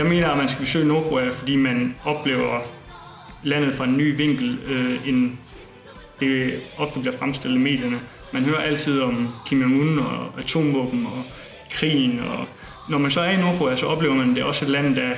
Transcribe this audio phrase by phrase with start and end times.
[0.00, 2.60] Jeg mener, at man skal besøge Nordkorea, fordi man oplever
[3.42, 5.32] landet fra en ny vinkel, øh, end
[6.20, 8.00] det ofte bliver fremstillet i medierne.
[8.32, 11.22] Man hører altid om Kim Jong-un og atomvåben og
[11.70, 12.46] krigen, og
[12.88, 14.96] når man så er i Nordkorea, så oplever man, at det er også et land,
[14.96, 15.10] der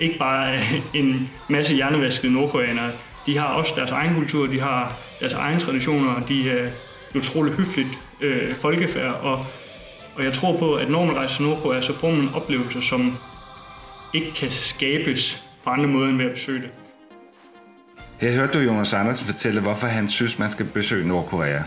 [0.00, 0.60] ikke bare er
[1.00, 2.90] en masse hjernevaskede nordkoreanere.
[3.26, 6.70] De har også deres egen kultur, de har deres egne traditioner, de er
[7.14, 9.46] utroligt høfligt øh, folkefærd, og,
[10.14, 13.16] og jeg tror på, at når man rejser til Nordkorea, så får man oplevelser, som
[14.14, 16.70] ikke kan skabes på andre måder end ved at besøge det.
[18.20, 21.62] Her hørte du Jonas Andersen fortælle, hvorfor han synes, man skal besøge Nordkorea.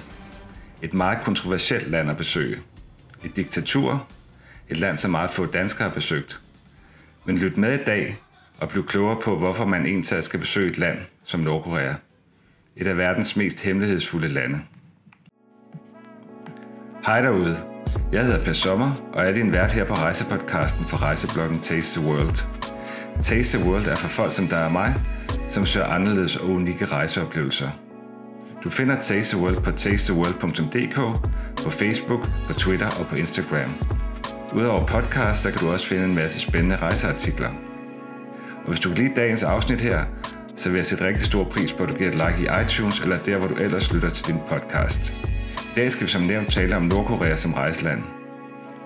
[0.82, 2.60] Et meget kontroversielt land at besøge.
[3.26, 4.08] Et diktatur.
[4.70, 6.42] Et land, som meget få danskere har besøgt.
[7.26, 8.18] Men lyt med i dag
[8.58, 11.94] og bliv klogere på, hvorfor man egentlig skal besøge et land som Nordkorea.
[12.76, 14.62] Et af verdens mest hemmelighedsfulde lande.
[17.06, 17.69] Hej derude.
[18.12, 22.10] Jeg hedder Per Sommer, og er din vært her på rejsepodcasten for rejsebloggen Taste the
[22.10, 22.46] World.
[23.22, 24.94] Taste the World er for folk som der er mig,
[25.50, 27.70] som søger anderledes og unikke rejseoplevelser.
[28.64, 30.96] Du finder Taste the World på tastetheworld.dk,
[31.64, 33.74] på Facebook, på Twitter og på Instagram.
[34.56, 37.50] Udover podcast, så kan du også finde en masse spændende rejseartikler.
[38.64, 40.06] Og hvis du kan lide dagens afsnit her,
[40.56, 43.00] så vil jeg sætte rigtig stor pris på, at du giver et like i iTunes
[43.00, 45.24] eller der, hvor du ellers lytter til din podcast.
[45.70, 48.04] I dag skal vi som nævnt tale om Nordkorea som rejseland.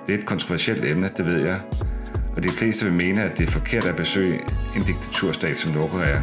[0.07, 1.59] Det er et kontroversielt emne, det ved jeg,
[2.35, 4.39] og de fleste vil mene, at det er forkert at besøge
[4.75, 6.21] en diktaturstat som Nordkorea.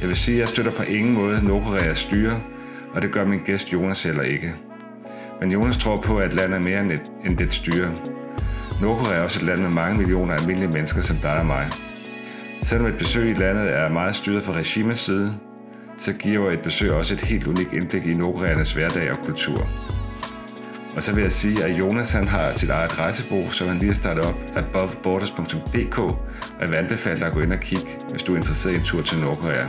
[0.00, 2.40] Jeg vil sige, at jeg støtter på ingen måde Nordkoreas styre,
[2.94, 4.54] og det gør min gæst Jonas heller ikke.
[5.40, 7.94] Men Jonas tror på, at landet er mere end, et, end det styre.
[8.80, 11.70] Nordkorea er også et land med mange millioner almindelige mennesker som dig og mig.
[12.62, 15.34] Selvom et besøg i landet er meget styret fra regimets side,
[15.98, 19.68] så giver et besøg også et helt unikt indblik i nordkoreanernes hverdag og kultur.
[20.96, 23.88] Og så vil jeg sige, at Jonas han har sit eget rejsebureau, som han lige
[23.88, 28.22] har startet op, aboveborders.dk, og jeg vil anbefale dig at gå ind og kigge, hvis
[28.22, 29.66] du er interesseret i en tur til Nordkorea.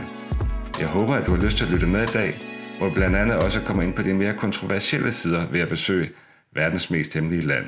[0.80, 2.32] Jeg håber, at du har lyst til at lytte med i dag,
[2.78, 6.10] hvor du blandt andet også kommer ind på de mere kontroversielle sider ved at besøge
[6.54, 7.64] verdens mest hemmelige land.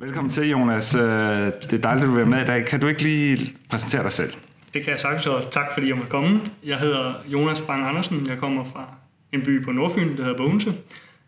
[0.00, 0.94] Velkommen til, Jonas.
[0.94, 2.66] Øh, det er dejligt, at du er med i dag.
[2.66, 4.32] Kan du ikke lige præsentere dig selv?
[4.74, 6.40] Det kan jeg sagtens, og tak fordi jeg måtte komme.
[6.64, 8.26] Jeg hedder Jonas Bang Andersen.
[8.26, 8.94] Jeg kommer fra
[9.32, 10.74] en by på Nordfyn, der hedder Bogense.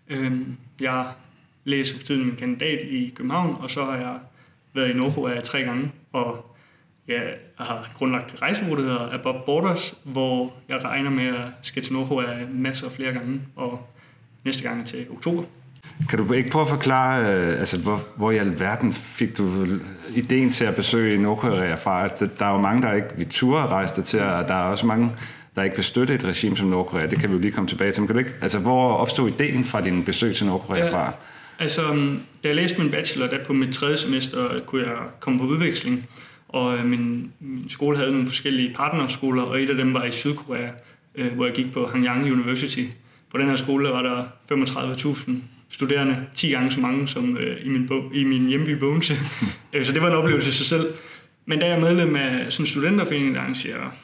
[0.09, 1.07] Øhm, jeg
[1.65, 4.19] læser for tiden min kandidat i København, og så har jeg
[4.75, 6.57] været i Nordkorea tre gange, og
[7.09, 11.93] jeg har grundlagt et der hedder Above Borders, hvor jeg regner med at skal til
[11.93, 13.89] Nordkorea masser af flere gange, og
[14.45, 15.43] næste gang til oktober.
[16.09, 19.67] Kan du ikke prøve at forklare, øh, altså, hvor, hvor i alverden fik du
[20.15, 22.03] ideen til at besøge Nordkorea fra?
[22.03, 24.87] Altså, der er jo mange, der ikke vil ture rejse til, og der er også
[24.87, 25.13] mange,
[25.57, 27.07] der ikke vil støtte et regime som Nordkorea.
[27.07, 28.01] Det kan vi jo lige komme tilbage til.
[28.01, 31.13] Men kan du ikke, altså, hvor opstod ideen fra din besøg til Nordkorea ja, fra?
[31.59, 31.83] Altså,
[32.43, 36.09] da jeg læste min bachelor, der på mit tredje semester, kunne jeg komme på udveksling.
[36.49, 40.13] Og øh, min, min skole havde nogle forskellige partnerskoler, og et af dem var i
[40.13, 40.69] Sydkorea,
[41.15, 42.85] øh, hvor jeg gik på Hanyang University.
[43.31, 45.31] På den her skole var der 35.000
[45.71, 49.15] studerende, 10 gange så mange som øh, i, min bog, i min hjemby Bogense.
[49.73, 50.95] Øh, så det var en oplevelse i sig selv.
[51.47, 53.97] Men da jeg er medlem af sådan en studenterforening, der arrangerer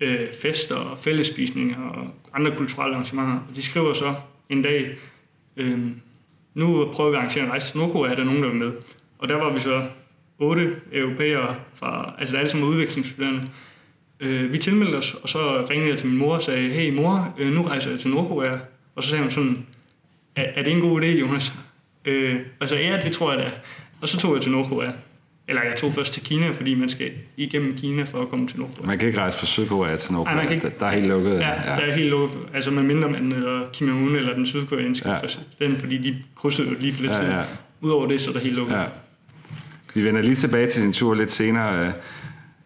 [0.00, 4.14] øh, fester og fællesspisninger og andre kulturelle arrangementer, og de skriver så
[4.48, 4.96] en dag,
[5.56, 5.78] øh,
[6.54, 8.72] nu prøver vi at arrangere en rejse til Nordkorea, er der nogen, der vil med.
[9.18, 9.86] Og der var vi så
[10.38, 13.48] otte europæere fra, altså der er alle sammen udvekslingsstuderende.
[14.20, 17.34] Øh, vi tilmeldte os, og så ringede jeg til min mor og sagde, hey mor,
[17.38, 18.58] øh, nu rejser jeg til Nordkorea.
[18.94, 19.66] Og så sagde hun sådan,
[20.36, 21.52] er, er det en god idé, Jonas?
[22.04, 23.50] Øh, og så ja, det tror jeg da.
[24.00, 24.90] Og så tog jeg til Nordkorea.
[25.48, 28.58] Eller jeg tog først til Kina, fordi man skal igennem Kina for at komme til
[28.58, 28.86] Nordkorea.
[28.86, 30.36] Man kan ikke rejse fra Sydkorea til Nordkorea.
[30.36, 31.34] Ej, man kan ikke, der er helt lukket.
[31.34, 32.38] Ja, ja, der er helt lukket.
[32.54, 35.20] Altså med mindre man hedder Kim Jong-un eller den sydkoreanske ja.
[35.20, 37.42] præsident, fordi de krydsede jo lige for lidt ja, ja.
[37.80, 38.74] Udover det, så er der helt lukket.
[38.74, 38.84] Ja.
[39.94, 41.92] Vi vender lige tilbage til din tur lidt senere.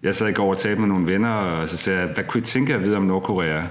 [0.02, 2.40] Jeg sad i går og talte med nogle venner, og så sagde jeg, hvad kunne
[2.40, 3.62] I tænke at vide om Nordkorea?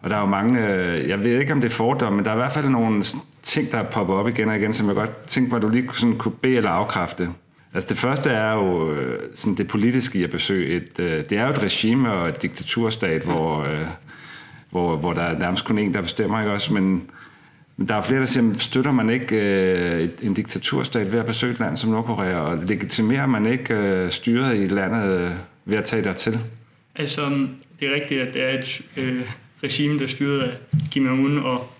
[0.00, 2.30] Og der er jo mange, øh, jeg ved ikke om det er fordomme, men der
[2.30, 3.04] er i hvert fald nogle
[3.42, 5.88] ting, der popper op igen og igen, som jeg godt tænkte mig, at du lige
[5.92, 7.28] sådan kunne bede eller afkræfte.
[7.74, 10.76] Altså det første er jo øh, sådan det politiske i at besøge.
[10.76, 13.30] Et, øh, det er jo et regime og et diktaturstat, ja.
[13.30, 13.66] hvor,
[14.70, 16.74] hvor, hvor der er nærmest kun en, der bestemmer, ikke også?
[16.74, 17.10] Men,
[17.76, 21.60] men der er flere, der siger, støtter man ikke en diktaturstat ved at besøge et
[21.60, 26.38] land som Nordkorea, og legitimerer man ikke styret i landet ved at tage dertil?
[26.96, 27.46] Altså,
[27.80, 29.22] det er rigtigt, at det er et øh,
[29.62, 30.56] regime, der styrede af
[30.90, 31.72] Kim Jong-un og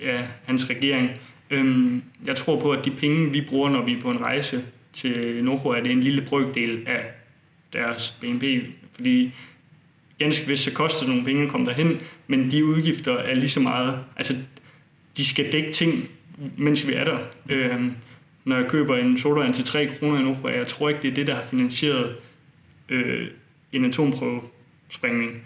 [0.00, 1.10] ja, hans regering.
[1.50, 4.64] Øhm, jeg tror på, at de penge, vi bruger, når vi er på en rejse
[4.92, 7.04] til Nordkorea, det er en lille brøkdel af
[7.72, 8.44] deres BNP,
[8.94, 9.34] fordi
[10.18, 13.48] ganske vist så koster det nogle penge at komme derhen, men de udgifter er lige
[13.48, 14.36] så meget, altså
[15.16, 16.08] de skal dække ting,
[16.56, 17.18] mens vi er der.
[17.48, 17.94] Øhm,
[18.48, 20.56] når jeg køber en sodavand til 3 kroner i Nordkorea.
[20.56, 22.16] Jeg tror ikke, det er det, der har finansieret
[22.88, 23.28] øh,
[23.72, 25.42] en atomprøvesprængning.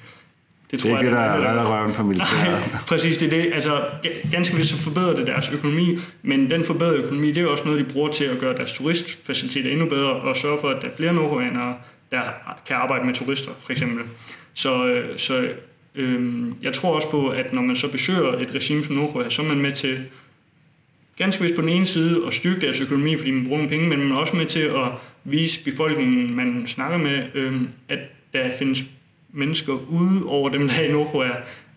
[0.72, 2.62] Det, tror det er jeg, det, der redder røven på militæret.
[2.86, 3.54] præcis, det er det.
[3.54, 3.84] Altså,
[4.30, 7.86] ganske vist så forbedrer det deres økonomi, men den forbedrede økonomi, det er også noget,
[7.86, 10.92] de bruger til at gøre deres turistfaciliteter endnu bedre, og sørge for, at der er
[10.96, 11.74] flere nordkoreanere,
[12.10, 12.22] der
[12.66, 14.04] kan arbejde med turister, for eksempel.
[14.54, 15.48] Så, øh, så
[15.94, 19.42] øhm, jeg tror også på, at når man så besøger et regime som Nordkorea, så
[19.42, 20.04] er man med til
[21.16, 23.88] ganske vist på den ene side at styrke deres økonomi, fordi man bruger nogle penge,
[23.88, 24.88] men man er også med til at
[25.24, 27.98] vise befolkningen, man snakker med, øhm, at
[28.32, 28.82] der findes
[29.32, 31.32] mennesker ude over dem, der er i Nordkorea.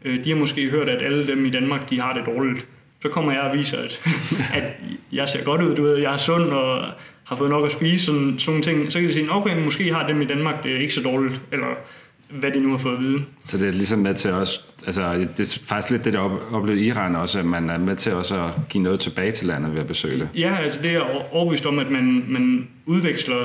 [0.06, 2.68] Øh, de har måske hørt, at alle dem i Danmark, de har det dårligt.
[3.02, 4.02] Så kommer jeg og viser, at,
[4.64, 4.74] at
[5.12, 6.86] jeg ser godt ud, du ved, jeg er sund og
[7.24, 8.92] har fået nok at spise, sådan, sådan ting.
[8.92, 11.42] Så kan de sige, okay, måske har dem i Danmark det er ikke så dårligt,
[11.52, 11.68] eller
[12.30, 13.24] hvad de nu har fået at vide.
[13.44, 16.20] Så det er ligesom med til også, altså det er faktisk lidt det, der
[16.52, 19.48] oplevede i Iran også, at man er med til også at give noget tilbage til
[19.48, 20.30] landet ved at besøge det.
[20.36, 23.44] Ja, altså det er overbevist om, at man, man udveksler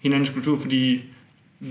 [0.00, 1.02] hinandens kultur, fordi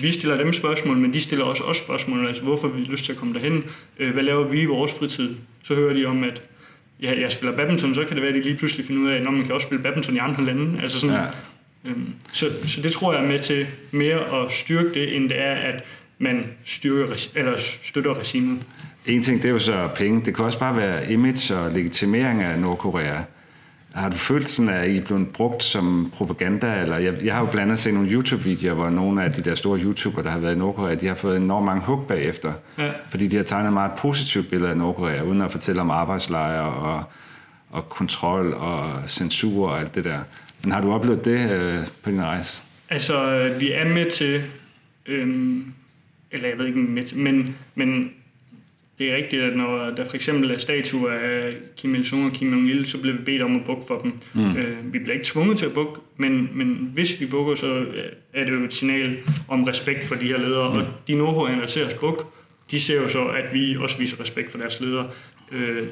[0.02, 3.12] vi stiller dem spørgsmål, men de stiller også os spørgsmål, altså hvorfor vi lyst til
[3.12, 3.64] at komme derhen,
[4.00, 5.36] øh, hvad laver vi i vores fritid?
[5.64, 6.42] Så hører de om, at
[7.02, 9.16] ja, jeg spiller badminton, så kan det være, at de lige pludselig finder ud af,
[9.16, 10.82] at man kan også spille badminton i andre lande.
[10.82, 11.90] Altså sådan, ja.
[11.90, 15.42] øhm, så, så det tror jeg er med til mere at styrke det, end det
[15.42, 15.84] er, at
[16.20, 17.54] man styrker, eller
[17.84, 18.60] støtter regimet.
[19.06, 20.22] En ting, det er jo så penge.
[20.26, 23.18] Det kan også bare være image og legitimering af Nordkorea.
[23.94, 26.82] Har du følt sådan, at I er blevet brugt som propaganda?
[26.82, 29.56] Eller jeg, jeg har jo blandt andet set nogle YouTube-videoer, hvor nogle af de der
[29.56, 32.54] store YouTubere, der har været i Nordkorea, de har fået enormt mange hug bagefter.
[32.78, 32.92] Ja.
[33.10, 36.74] Fordi de har tegnet et meget positivt billede af Nordkorea, uden at fortælle om arbejdslejre
[36.74, 37.04] og,
[37.70, 40.20] og kontrol og censur og alt det der.
[40.64, 42.64] Men har du oplevet det øh, på din rejse?
[42.90, 44.44] Altså, øh, vi er med til,
[45.06, 45.74] øhm,
[46.32, 48.12] eller jeg ved ikke med til, men, men
[49.04, 52.54] det er rigtigt, at når der for eksempel er statuer af Kim Il-sung og Kim
[52.54, 54.14] Jong-il, så bliver vi bedt om at bukke for dem.
[54.34, 54.58] Mm.
[54.58, 57.86] Øh, vi bliver ikke tvunget til at bukke, men, men hvis vi bukker, så
[58.34, 59.18] er det jo et signal
[59.48, 60.74] om respekt for de her ledere.
[60.74, 60.80] Mm.
[60.80, 62.24] Og de nordhårende, der ser os bukke,
[62.72, 65.10] de ser jo så, at vi også viser respekt for deres ledere.
[65.52, 65.88] Øh,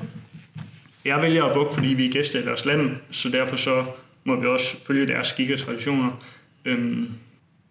[1.05, 3.85] jeg vælger at bukke, fordi vi er gæster i deres land, så derfor så
[4.23, 6.23] må vi også følge deres skik og traditioner.
[6.65, 7.03] Øh,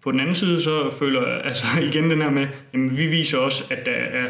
[0.03, 3.39] på den anden side, så føler jeg altså igen den her med, at vi viser
[3.39, 4.27] også, at der er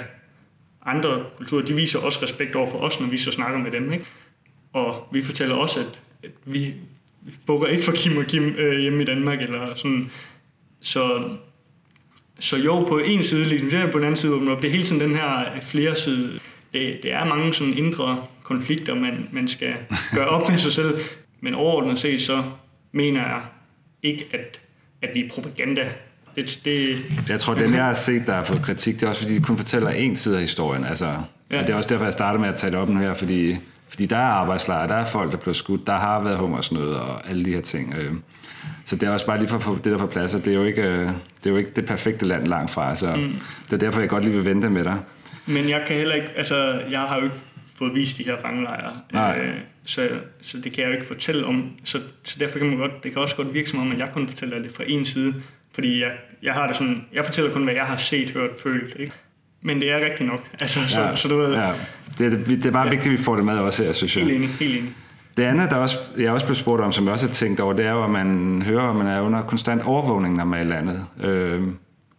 [0.87, 3.93] andre kulturer, de viser også respekt over for os, når vi så snakker med dem.
[3.93, 4.05] Ikke?
[4.73, 6.75] Og vi fortæller også, at, at vi
[7.47, 9.43] bukker ikke for Kim og Kim øh, hjemme i Danmark.
[9.43, 10.11] Eller sådan.
[10.81, 11.31] Så,
[12.39, 14.63] så jo, på en side, ligesom på den anden side åbner op.
[14.63, 16.41] Det er hele tiden den her flere side.
[16.73, 19.75] Det, det er mange sådan indre konflikter, man, man skal
[20.15, 20.99] gøre op med sig selv.
[21.41, 22.43] Men overordnet set, så
[22.93, 23.43] mener jeg
[24.03, 24.61] ikke, at,
[25.03, 25.93] at vi er propaganda
[26.47, 27.03] det, det...
[27.29, 29.43] Jeg tror, den jeg har set, der har fået kritik, det er også fordi, de
[29.43, 30.85] kun fortæller en side af historien.
[30.85, 31.17] Altså,
[31.51, 31.61] ja.
[31.61, 33.57] Det er også derfor, jeg starter med at tage det op nu her, fordi,
[33.89, 37.31] fordi der er arbejdslejre, der er folk, der bliver skudt, der har været hungersnød og
[37.31, 37.95] alle de her ting.
[37.95, 38.13] Øh.
[38.85, 40.55] Så det er også bare lige for at få det der på plads, det er
[40.55, 42.97] jo ikke øh, det, er jo ikke det perfekte land langt fra.
[42.97, 43.35] Så mm.
[43.65, 44.99] Det er derfor, jeg godt lige vil vente med dig.
[45.47, 47.37] Men jeg kan heller ikke, altså jeg har jo ikke
[47.79, 48.93] fået vist de her fangelejre.
[49.13, 49.39] Nej.
[49.39, 49.55] Øh,
[49.85, 50.09] så,
[50.41, 51.71] så det kan jeg jo ikke fortælle om.
[51.85, 54.09] Så, så derfor kan man godt, det kan også godt virke som om, at jeg
[54.13, 55.35] kun fortæller det fra en side.
[55.75, 56.11] Fordi jeg,
[56.43, 58.97] jeg har det sådan, jeg fortæller kun, hvad jeg har set, hørt, følt.
[58.99, 59.13] Ikke?
[59.63, 60.41] Men det er rigtigt nok.
[60.61, 61.73] Altså, så, ja, så du ved, ja.
[62.19, 62.91] det, er, det er bare ja.
[62.91, 64.25] vigtigt, at vi får det med også her, synes jeg.
[64.25, 64.95] Helt enig, helt enig.
[65.37, 67.73] Det andet, der også, jeg også blev spurgt om, som jeg også har tænkt over,
[67.73, 70.65] det er jo, at man hører, at man er under konstant overvågning, når man er
[70.65, 71.07] i landet.
[71.23, 71.63] Øh,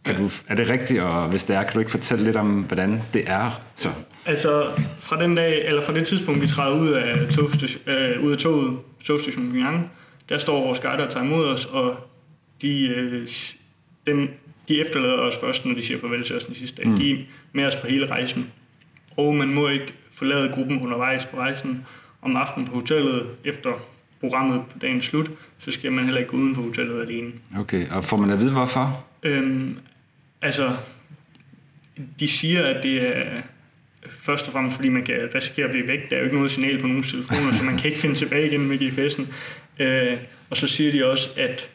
[0.05, 2.61] kan du, er det rigtigt, og hvis det er, kan du ikke fortælle lidt om,
[2.61, 3.61] hvordan det er?
[3.75, 3.89] Så.
[4.25, 4.65] Altså,
[4.99, 8.37] fra den dag, eller fra det tidspunkt, vi træder ud af, togstation, øh, ud af
[8.37, 9.91] toget, togstationen Pyongyang,
[10.29, 11.95] der står vores guider og tager imod os, og
[12.61, 13.27] de, øh,
[14.07, 14.29] dem,
[14.67, 16.87] de efterlader os først, når de siger farvel til os den sidste dag.
[16.87, 16.97] Mm.
[16.97, 17.17] De er
[17.53, 18.51] med os på hele rejsen.
[19.17, 21.85] Og man må ikke forlade gruppen undervejs på rejsen.
[22.21, 23.71] Om aftenen på hotellet, efter
[24.19, 27.31] programmet på dagens slut, så skal man heller ikke gå uden for hotellet alene.
[27.57, 29.05] Okay, og får man at vide hvorfor?
[29.23, 29.77] Øhm,
[30.41, 30.75] altså,
[32.19, 33.41] de siger, at det er
[34.09, 36.09] først og fremmest, fordi man kan risikere at blive væk.
[36.09, 38.47] Der er jo ikke noget signal på nogen telefoner, så man kan ikke finde tilbage
[38.47, 39.33] igen med GPS'en.
[39.83, 40.17] Øh,
[40.49, 41.71] og så siger de også, at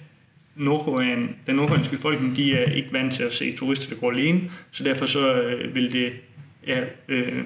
[0.56, 4.40] Nordkorean, den nordkoreanske befolkning, de er ikke vant til at se turister, der går alene,
[4.70, 6.12] så derfor så øh, vil det
[6.66, 7.42] ja, øh,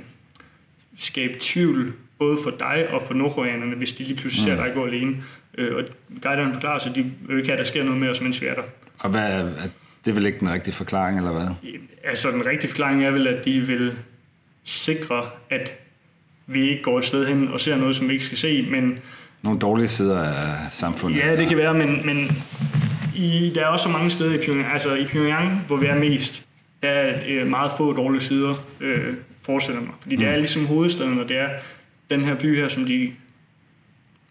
[0.98, 4.62] skabe tvivl både for dig og for nordkoreanerne, hvis de lige pludselig ser mm.
[4.62, 5.16] dig gå alene.
[5.58, 5.84] Øh, og
[6.22, 8.46] guiderne forklarer sig, de vil ikke have, at der sker noget med os, mens vi
[8.46, 8.62] er der.
[8.98, 9.52] Og hvad er,
[10.04, 11.72] det er vel ikke den rigtige forklaring, eller hvad?
[12.04, 13.92] Altså, den rigtige forklaring er vel, at de vil
[14.64, 15.72] sikre, at
[16.46, 18.98] vi ikke går et sted hen og ser noget, som vi ikke skal se, men...
[19.42, 21.18] Nogle dårlige sider af samfundet.
[21.18, 22.42] Ja, det kan være, men, men
[23.20, 25.98] i, der er også så mange steder i Pyongyang, altså i Pyongyang, hvor vi er
[25.98, 26.46] mest,
[26.82, 29.90] der er øh, meget få dårlige sider, øh, forestiller mig.
[30.00, 30.18] Fordi mm.
[30.18, 30.38] det er mm.
[30.38, 31.48] ligesom hovedstaden, og det er
[32.10, 33.12] den her by her, som de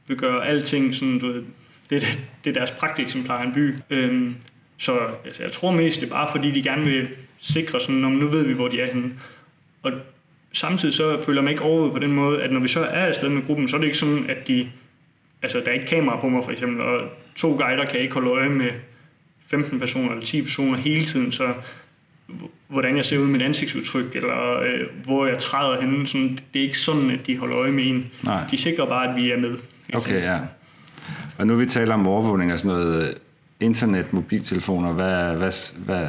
[0.07, 1.43] vil gøre alting sådan, du ved,
[1.89, 3.75] det, det er deres pragteksemplar af en by.
[3.89, 4.35] Øhm,
[4.77, 7.07] så altså, jeg tror mest, det er bare fordi, de gerne vil
[7.39, 9.11] sikre sådan, om nu ved vi, hvor de er henne.
[9.83, 9.91] Og
[10.53, 13.29] samtidig så føler man ikke over på den måde, at når vi så er afsted
[13.29, 14.69] med gruppen, så er det ikke sådan, at de,
[15.41, 17.01] altså der er ikke kamera på mig for eksempel, og
[17.35, 18.71] to guider kan ikke holde øje med
[19.47, 21.53] 15 personer eller 10 personer hele tiden, så
[22.67, 26.07] hvordan jeg ser ud med mit ansigtsudtryk, eller øh, hvor jeg træder henne.
[26.07, 28.11] Sådan, det er ikke sådan, at de holder øje med en.
[28.23, 28.43] Nej.
[28.51, 29.55] De sikrer bare, at vi er med.
[29.93, 30.39] Okay, ja.
[31.37, 33.17] Og nu vi taler om overvågning og sådan noget
[33.59, 36.07] internet, mobiltelefoner, hvad, hvad, hvad,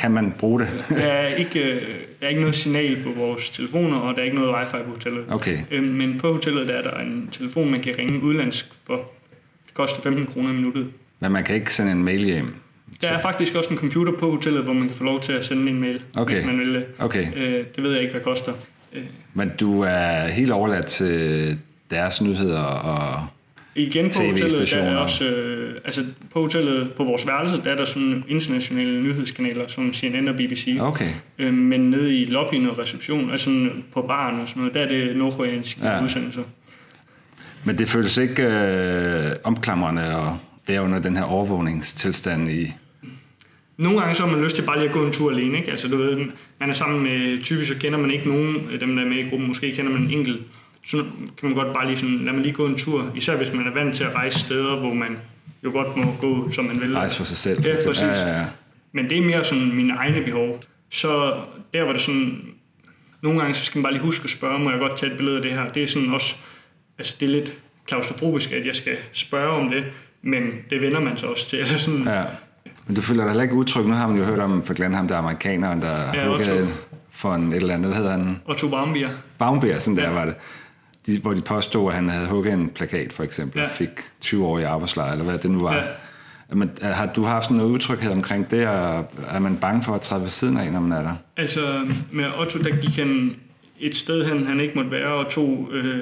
[0.00, 0.68] kan man bruge det?
[0.88, 1.74] Der er, ikke,
[2.20, 4.90] der er ikke noget signal på vores telefoner, og der er ikke noget wifi på
[4.90, 5.24] hotellet.
[5.28, 5.58] Okay.
[5.70, 8.94] Øhm, men på hotellet der er der en telefon, man kan ringe udlandsk for.
[9.66, 10.86] Det koster 15 kroner i minuttet.
[11.20, 12.54] Men man kan ikke sende en mail hjem?
[13.02, 15.44] Der er faktisk også en computer på hotellet, hvor man kan få lov til at
[15.44, 16.34] sende en mail, Okay.
[16.34, 16.84] hvis man vil det.
[16.98, 17.26] Okay.
[17.36, 18.52] Øh, det ved jeg ikke, hvad koster.
[18.92, 19.02] Øh,
[19.34, 21.58] Men du er helt overladt til
[21.90, 23.26] deres nyheder og...
[23.74, 27.76] igen på hotellet, der er også, øh, altså på hotellet, på vores værelse, der er
[27.76, 30.76] der sådan internationale nyhedskanaler, som CNN og BBC.
[30.80, 31.10] Okay.
[31.38, 34.80] Øh, men nede i lobbyen og reception, altså sådan på baren og sådan noget, der
[34.80, 36.04] er det nordkoreanske Ja.
[36.04, 36.42] udsendelser.
[37.64, 40.32] Men det føles ikke øh, omklamrende at
[40.66, 42.72] være under den her overvågningstilstand i...
[43.76, 45.58] Nogle gange så har man lyst til bare lige at gå en tur alene.
[45.58, 45.70] Ikke?
[45.70, 46.16] Altså, du ved,
[46.60, 49.28] man er sammen med, typisk så kender man ikke nogen dem, der er med i
[49.28, 49.48] gruppen.
[49.48, 50.40] Måske kender man en enkelt.
[50.86, 50.96] Så
[51.38, 53.12] kan man godt bare lige sådan, lad mig lige gå en tur.
[53.14, 55.18] Især hvis man er vant til at rejse steder, hvor man
[55.64, 56.94] jo godt må gå, som man vil.
[56.94, 57.60] Rejse for sig selv.
[57.66, 58.02] Ja, præcis.
[58.02, 58.44] Ja, ja, ja.
[58.92, 60.62] Men det er mere sådan mine egne behov.
[60.90, 61.34] Så
[61.74, 62.38] der var det sådan,
[63.22, 65.16] nogle gange så skal man bare lige huske at spørge, må jeg godt tage et
[65.18, 65.68] billede af det her?
[65.68, 66.34] Det er sådan også,
[66.98, 67.52] altså det er lidt
[67.86, 69.84] klaustrofobisk, at jeg skal spørge om det,
[70.22, 71.56] men det vender man sig også til.
[71.62, 72.24] Altså sådan, Ja.
[72.86, 73.84] Men du føler dig heller ikke utryg.
[73.84, 76.52] Nu har man jo hørt om for Glenn, ham der amerikaneren, der Ja, Otto.
[77.10, 78.36] for en et eller andet, hvad hedder han?
[78.46, 79.08] Otto Barmbier.
[79.38, 80.10] Baumbier, sådan der Ja.
[80.10, 80.34] var det.
[81.16, 83.64] De, hvor de påstod, at han havde hugget en plakat, for eksempel, Ja.
[83.64, 83.88] og fik
[84.20, 85.74] 20 år i arbejdslejr, eller hvad det nu var.
[85.76, 85.82] Ja.
[86.54, 89.94] Men øh, har du haft sådan noget utryghed omkring det, og er man bange for
[89.94, 91.14] at træde ved siden af, når man er der?
[91.36, 93.36] Altså med Otto, der gik han
[93.80, 95.98] et sted hen, han ikke måtte være, og tog øh,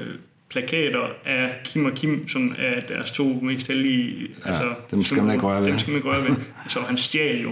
[0.50, 4.28] plakater af Kim og Kim, som er deres to mest heldige.
[4.44, 5.68] altså, Ja, dem skal man ikke røre ved.
[5.68, 6.36] Dem skal man ikke røre ved.
[6.62, 7.50] Altså, han stjal jo.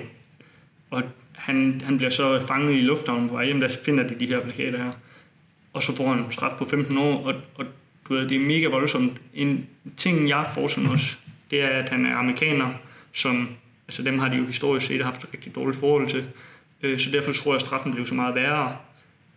[0.90, 4.26] Og han, han bliver så fanget i lufthavnen på vej hjem, der finder de de
[4.26, 4.90] her plakater her.
[5.76, 7.64] Og så får han en straf på 15 år, og, og
[8.08, 9.12] du ved, det er mega voldsomt.
[9.34, 9.66] En
[9.96, 11.16] ting, jeg forestiller mig også,
[11.50, 12.70] det er, at han er amerikaner,
[13.12, 13.48] som,
[13.88, 16.24] altså dem har de jo historisk set haft et rigtig dårligt forhold til.
[16.82, 18.76] Øh, Så derfor tror jeg, at straffen blev så meget værre.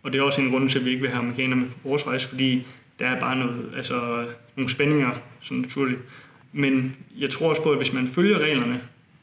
[0.02, 1.88] Og det er også en grund til, at vi ikke vil have amerikanere med på
[1.88, 2.66] vores rejse, fordi
[2.98, 4.24] der er bare noget, altså,
[4.56, 6.00] nogle spændinger, som naturligt.
[6.52, 8.80] Men jeg tror også på, at hvis man følger reglerne,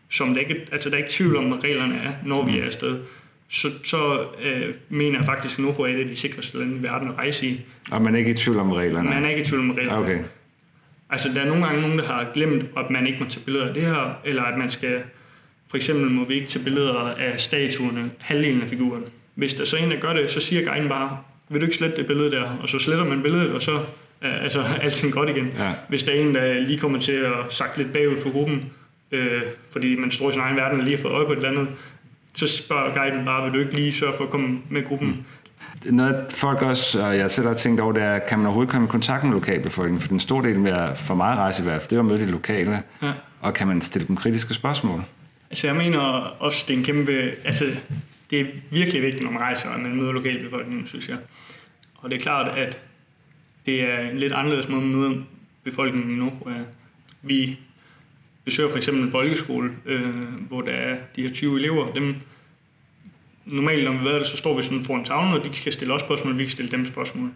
[0.10, 2.66] som der ikke, altså der er ikke tvivl om, hvad reglerne er, når vi er
[2.66, 3.00] afsted,
[3.50, 6.84] så, så øh, mener jeg faktisk, at Nordkorea er et af de sikreste lande i
[6.84, 7.66] verden at rejse i.
[7.92, 9.10] Og man er ikke i tvivl om reglerne?
[9.10, 10.00] Man er ikke i tvivl om reglerne.
[10.00, 10.24] Okay.
[11.10, 13.68] Altså, der er nogle gange nogen, der har glemt, at man ikke må tage billeder
[13.68, 15.02] af det her, eller at man skal,
[15.70, 19.04] for eksempel må vi ikke tage billeder af statuerne, halvdelen af figuren.
[19.36, 21.18] Hvis der så en, der gør det, så siger guiden bare,
[21.50, 22.58] vil du ikke slette det billede der?
[22.62, 23.80] Og så sletter man billedet, og så
[24.22, 25.54] er altså, alting godt igen.
[25.58, 25.72] Ja.
[25.90, 28.72] Hvis der er en, der lige kommer til at sagt lidt bagud for gruppen,
[29.12, 31.36] øh, fordi man står i sin egen verden og lige har fået øje på et
[31.36, 31.68] eller andet,
[32.38, 35.08] så spørger guiden bare, vil du ikke lige sørge for at komme med gruppen?
[35.08, 35.96] Mm.
[35.96, 38.88] Noget folk også, og jeg selv har tænkt over, det er, kan man overhovedet komme
[38.88, 40.02] i kontakt med lokalbefolkningen?
[40.02, 42.10] For den store del med at for meget rejse i hvert fald, det var at
[42.10, 42.84] møde de lokale.
[43.02, 43.12] Ja.
[43.42, 45.04] Og kan man stille dem kritiske spørgsmål?
[45.50, 46.00] Altså jeg mener
[46.40, 47.34] også, det er en kæmpe...
[47.46, 47.66] Altså,
[48.30, 51.18] det er virkelig vigtigt, når man rejser, at man møder lokalbefolkningen, synes jeg.
[51.98, 52.82] Og det er klart, at
[53.66, 55.24] det er en lidt anderledes måde at møde
[55.64, 56.64] befolkningen i Nordkorea.
[57.22, 57.60] Vi
[58.48, 60.16] besøger for eksempel en folkeskole, øh,
[60.48, 61.94] hvor der er de her 20 elever.
[61.94, 62.16] Dem,
[63.46, 65.94] normalt, når vi har der, så står vi sådan foran tavlen, og de skal stille
[65.94, 67.30] os spørgsmål, og vi kan stille dem spørgsmål.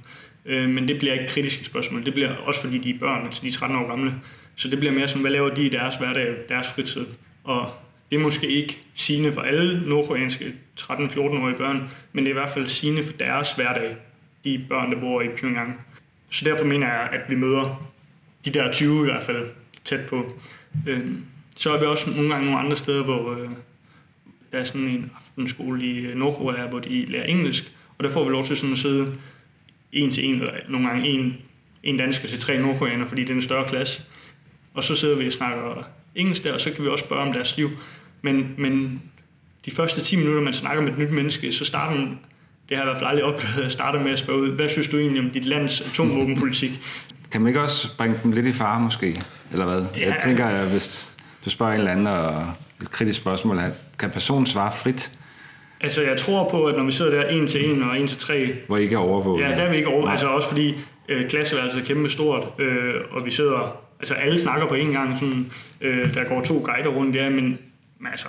[0.45, 2.05] Øh, men det bliver ikke kritiske spørgsmål.
[2.05, 4.13] Det bliver også fordi, de er børn, altså de er 13 år gamle.
[4.55, 7.05] Så det bliver mere sådan, hvad laver de i deres hverdag, deres fritid?
[7.43, 7.73] Og
[8.11, 12.49] det er måske ikke sigende for alle nordkoreanske 13-14-årige børn, men det er i hvert
[12.49, 13.95] fald sigende for deres hverdag,
[14.43, 15.81] de børn, der bor i Pyongyang.
[16.29, 17.91] Så derfor mener jeg, at vi møder
[18.45, 19.49] de der 20 i hvert fald
[19.83, 20.33] tæt på.
[20.87, 21.05] Øh,
[21.57, 23.49] Så er vi også nogle gange nogle andre steder, hvor øh,
[24.51, 28.23] der er sådan en aftenskole i øh, Nordkorea, hvor de lærer engelsk, og der får
[28.23, 29.13] vi lov til sådan at sidde
[29.91, 31.37] en til en, eller nogle gange en,
[31.83, 34.03] en dansker til tre nordkoreaner, fordi det er en større klasse.
[34.73, 35.83] Og så sidder vi og snakker
[36.15, 37.69] engelsk der, og så kan vi også spørge om deres liv.
[38.21, 39.01] Men, men
[39.65, 42.19] de første 10 minutter, man snakker med et nyt menneske, så starter man,
[42.69, 44.51] det har jeg i hvert fald aldrig oplevet, at starte starter med at spørge ud,
[44.51, 46.71] hvad synes du egentlig om dit lands atomvåbenpolitik?
[47.31, 49.23] Kan man ikke også bringe dem lidt i fare måske?
[49.51, 49.85] Eller hvad?
[49.97, 50.07] Ja.
[50.07, 54.11] Jeg tænker, at hvis du spørger en eller anden og et kritisk spørgsmål, at kan
[54.11, 55.11] personen svare frit,
[55.83, 58.17] Altså, jeg tror på, at når vi sidder der en til en og en til
[58.17, 59.43] tre, hvor I ikke er overvåget?
[59.43, 60.03] ja, der er vi ikke over.
[60.03, 60.11] Nej.
[60.11, 60.75] Altså også fordi,
[61.11, 65.19] Øh, klasseværelset er kæmpe stort, øh, og vi sidder, altså alle snakker på en gang,
[65.19, 67.43] sådan, øh, der går to guider rundt der, men,
[67.99, 68.27] men altså,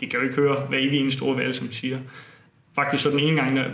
[0.00, 1.98] de kan jo ikke høre hver evig en store valg, som siger.
[2.74, 3.64] Faktisk så den ene gang, der,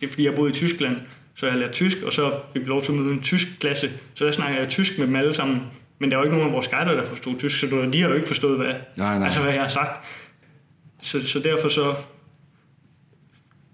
[0.00, 0.96] det er fordi jeg boede i Tyskland,
[1.34, 3.90] så jeg lærte tysk, og så fik vi lov til at møde en tysk klasse,
[4.14, 5.60] så der snakker jeg tysk med dem alle sammen,
[5.98, 8.14] men der var ikke nogen af vores guider, der forstod tysk, så de har jo
[8.14, 9.24] ikke forstået, hvad, Nej, nej.
[9.24, 10.06] Altså, hvad jeg har sagt.
[11.00, 11.94] Så, så derfor så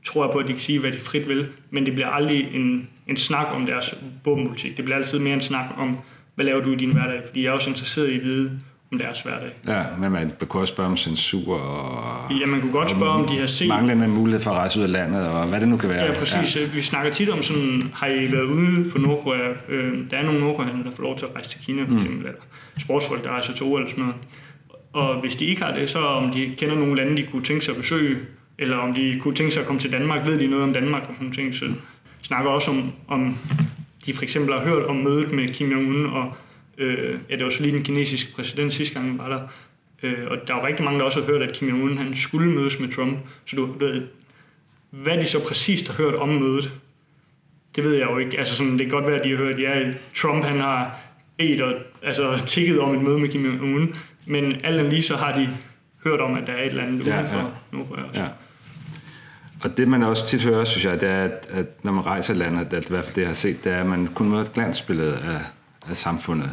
[0.07, 2.55] tror jeg på, at de kan sige, hvad de frit vil, men det bliver aldrig
[2.55, 4.77] en, en snak om deres våbenpolitik.
[4.77, 5.99] Det bliver altid mere en snak om,
[6.35, 8.61] hvad laver du i din hverdag, fordi jeg er også interesseret i at vide
[8.93, 9.51] om deres hverdag.
[9.67, 12.33] Ja, men man kunne også spørge om censur og...
[12.41, 13.69] Ja, man kunne godt spørge, om de har set...
[13.69, 16.05] Manglende mulighed for at rejse ud af landet, og hvad det nu kan være.
[16.05, 16.57] Ja, præcis.
[16.57, 16.67] Ja.
[16.75, 19.53] Vi snakker tit om sådan, har I været ude for Nordkorea?
[19.69, 22.21] Øh, der er nogle nordkoreanere, der får lov til at rejse til Kina, for eksempel,
[22.21, 22.27] mm.
[22.27, 22.41] eller
[22.79, 24.21] sportsfolk, der rejser til OL eller sådan noget.
[24.93, 27.65] Og hvis de ikke har det, så om de kender nogle lande, de kunne tænke
[27.65, 28.17] sig at besøge,
[28.59, 31.03] eller om de kunne tænke sig at komme til Danmark, ved de noget om Danmark
[31.09, 31.55] og sådan ting.
[31.55, 31.65] Så
[32.23, 33.37] snakker også om, om
[34.07, 36.33] de for eksempel har hørt om mødet med Kim Jong-un, og
[36.79, 39.41] øh, ja, det var så lige den kinesiske præsident sidste gang, var der.
[40.03, 42.15] Øh, og der er jo rigtig mange, der også har hørt, at Kim Jong-un han
[42.15, 43.19] skulle mødes med Trump.
[43.47, 44.03] Så du ved,
[44.91, 46.73] hvad de så præcist har hørt om mødet,
[47.77, 48.39] det ved jeg jo ikke.
[48.39, 50.99] Altså sådan, det kan godt være, at de har hørt, ja, Trump han har
[51.37, 55.33] bedt og altså, tikket om et møde med Kim Jong-un, men alt lige så har
[55.33, 55.49] de
[56.05, 57.45] hørt om, at der er et eller andet ja, uden for ja.
[57.73, 58.21] Nordkorea også.
[58.21, 58.27] Ja.
[59.61, 62.35] Og det man også tit hører, synes jeg, det er, at, at når man rejser
[62.35, 64.43] landet, at i hvert fald det jeg har set, det er, at man kun møder
[64.43, 65.41] et glansbillede af,
[65.91, 66.51] af samfundet.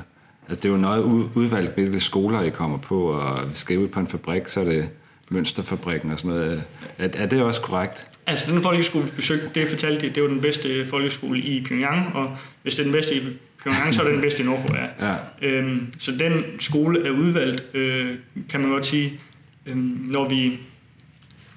[0.49, 1.03] Altså det er jo noget
[1.35, 4.65] udvalgt, hvilke skoler I kommer på, og vi skal ud på en fabrik, så er
[4.65, 4.89] det
[5.29, 6.63] mønsterfabrikken og sådan noget.
[6.97, 8.07] Er, er det også korrekt?
[8.27, 12.15] Altså den folkeskole, vi besøgte, det fortalte de, det var den bedste folkeskole i Pyongyang,
[12.15, 13.21] og hvis det er den bedste i
[13.63, 14.87] Pyongyang, så er det den bedste i Nordkorea.
[15.09, 15.15] ja.
[15.41, 18.15] øhm, så den skole er udvalgt, øh,
[18.49, 19.19] kan man godt sige,
[19.65, 20.59] øhm, når vi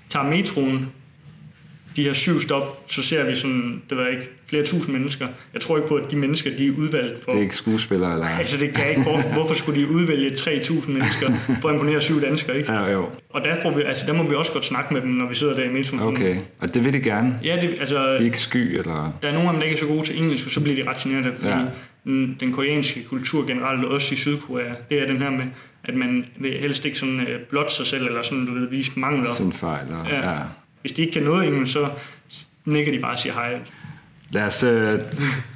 [0.09, 0.93] tager metroen
[1.99, 5.29] de her syv stop, så ser vi sådan, det ved jeg ikke, flere tusind mennesker.
[5.55, 7.31] Jeg tror ikke på, at de mennesker, de er udvalgt for...
[7.31, 8.25] Det er ikke skuespillere, eller?
[8.25, 9.03] Nej, altså det kan ikke.
[9.03, 12.73] Hvor, hvorfor skulle de udvælge 3.000 mennesker for at imponere syv danskere, ikke?
[12.73, 13.09] Ja, jo.
[13.31, 15.35] Og der, får vi, altså, der må vi også godt snakke med dem, når vi
[15.35, 16.03] sidder der i metroen.
[16.03, 17.41] Okay, og det vil de gerne?
[17.45, 18.13] Ja, det, altså...
[18.13, 19.19] De er ikke sky, eller?
[19.23, 20.83] Der er nogle af dem, der ikke er så gode til engelsk, og så bliver
[20.83, 21.65] de ret generet, fordi ja.
[22.05, 25.45] den, den koreanske kultur generelt, også i Sydkorea, det er den her med,
[25.85, 28.91] at man vil helst ikke sådan uh, blot sig selv, eller sådan, du ved, vise
[28.97, 29.25] mangler.
[29.25, 30.31] Sin fejl, og, ja.
[30.31, 30.39] ja.
[30.89, 31.89] Hvis de ikke kan noget engelsk, så
[32.65, 33.59] nikker de bare og siger hej.
[34.31, 35.01] Lad os uh,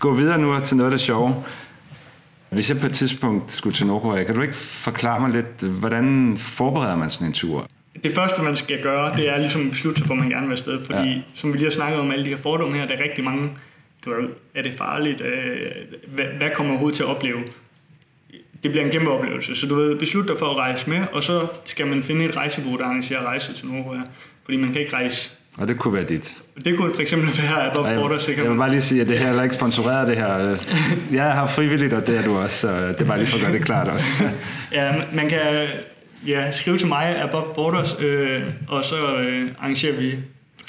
[0.00, 1.44] gå videre nu til noget af det sjove.
[2.50, 6.36] Hvis jeg på et tidspunkt skulle til Nordkorea, kan du ikke forklare mig lidt, hvordan
[6.38, 7.68] forbereder man sådan en tur?
[8.04, 10.46] Det første, man skal gøre, det er ligesom at beslutte sig for, at man gerne
[10.46, 10.84] vil afsted.
[10.84, 11.20] Fordi, ja.
[11.34, 13.50] som vi lige har snakket om, alle de her fordomme her, der er rigtig mange,
[14.04, 15.20] du ved, er det farligt?
[15.20, 15.70] Øh,
[16.06, 17.38] hvad, hvad kommer overhovedet til at opleve?
[18.62, 19.54] Det bliver en kæmpe oplevelse.
[19.54, 22.36] Så du ved, beslut dig for at rejse med, og så skal man finde et
[22.36, 24.02] rejsebureau, der arrangerer rejse til Nordkorea.
[24.44, 26.42] Fordi man kan ikke rejse og det kunne være dit.
[26.64, 28.28] Det kunne for eksempel være Bob jeg, Borders.
[28.28, 30.56] Jeg vil bare lige sige, at det her er ikke sponsoreret det her.
[31.20, 33.42] Jeg har frivilligt, og det er du også, så det er bare lige for at
[33.42, 34.24] gøre det klart også.
[34.72, 35.68] ja, man kan
[36.26, 40.18] ja, skrive til mig af Bob Borders, øh, og så øh, arrangerer vi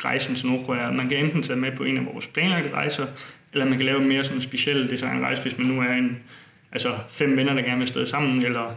[0.06, 0.92] rejsen til Nordkorea.
[0.92, 3.06] Man kan enten tage med på en af vores planlagte rejser,
[3.54, 6.18] eller man kan lave en mere sådan speciel designrejse, hvis man nu er en,
[6.72, 8.76] altså fem venner, der gerne vil afsted sammen, eller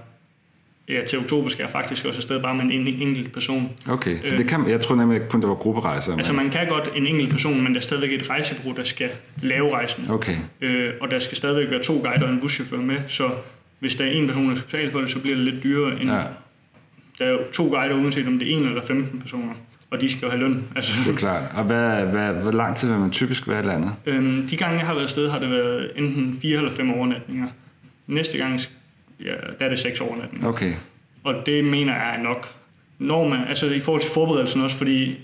[0.89, 3.71] ja, til oktober skal jeg faktisk også afsted bare med en enkelt person.
[3.89, 6.11] Okay, så det kan, jeg tror nemlig kun, der var grupperejser.
[6.11, 6.19] Men...
[6.19, 9.11] Altså man kan godt en enkelt person, men der er stadigvæk et rejsebureau, der skal
[9.43, 10.11] lave rejsen.
[10.11, 10.37] Okay.
[10.61, 13.31] Øh, og der skal stadigvæk være to guider og en buschauffør med, så
[13.79, 16.01] hvis der er en person, der skal betale for det, så bliver det lidt dyrere
[16.01, 16.11] end...
[16.11, 16.23] Ja.
[17.19, 19.55] Der er jo to guider, uanset om det er en eller 15 personer
[19.91, 20.65] og de skal jo have løn.
[20.77, 20.93] Altså.
[21.05, 21.43] Det er klart.
[21.55, 23.91] Og hvad, hvad, hvor lang tid vil man typisk være i landet?
[24.07, 27.47] Øhm, de gange, jeg har været afsted, har det været enten fire eller fem overnatninger.
[28.07, 28.61] Næste gang
[29.25, 30.49] ja, der er det seks overnatninger.
[30.49, 30.73] Okay.
[31.25, 32.49] Og det mener jeg er nok.
[32.99, 35.19] Når man, altså i forhold til forberedelsen også, fordi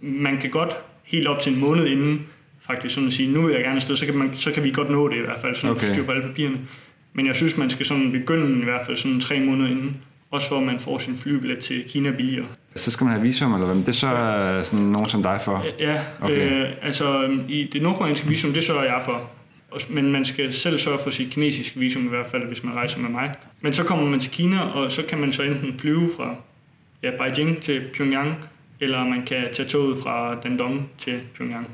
[0.00, 2.26] man kan godt helt op til en måned inden
[2.60, 4.70] faktisk sådan at sige, nu vil jeg gerne afsted, så kan, man, så kan vi
[4.70, 5.98] godt nå det i hvert fald, sådan okay.
[5.98, 6.58] at på alle papirerne.
[7.12, 9.96] Men jeg synes, man skal sådan begynde i hvert fald sådan tre måneder inden,
[10.30, 12.46] også for at man får sin flybillet til Kina billigere.
[12.76, 13.84] Så skal man have visum, eller hvad?
[13.84, 15.64] Det sørger sådan nogen som dig for?
[15.78, 16.62] Ja, okay.
[16.62, 19.30] øh, altså i det nordkoreanske visum, det sørger jeg for
[19.88, 22.98] men man skal selv sørge for sit kinesiske visum i hvert fald, hvis man rejser
[22.98, 23.34] med mig.
[23.60, 26.34] Men så kommer man til Kina, og så kan man så enten flyve fra
[27.02, 28.34] ja, Beijing til Pyongyang,
[28.80, 31.68] eller man kan tage toget fra Dandong til Pyongyang.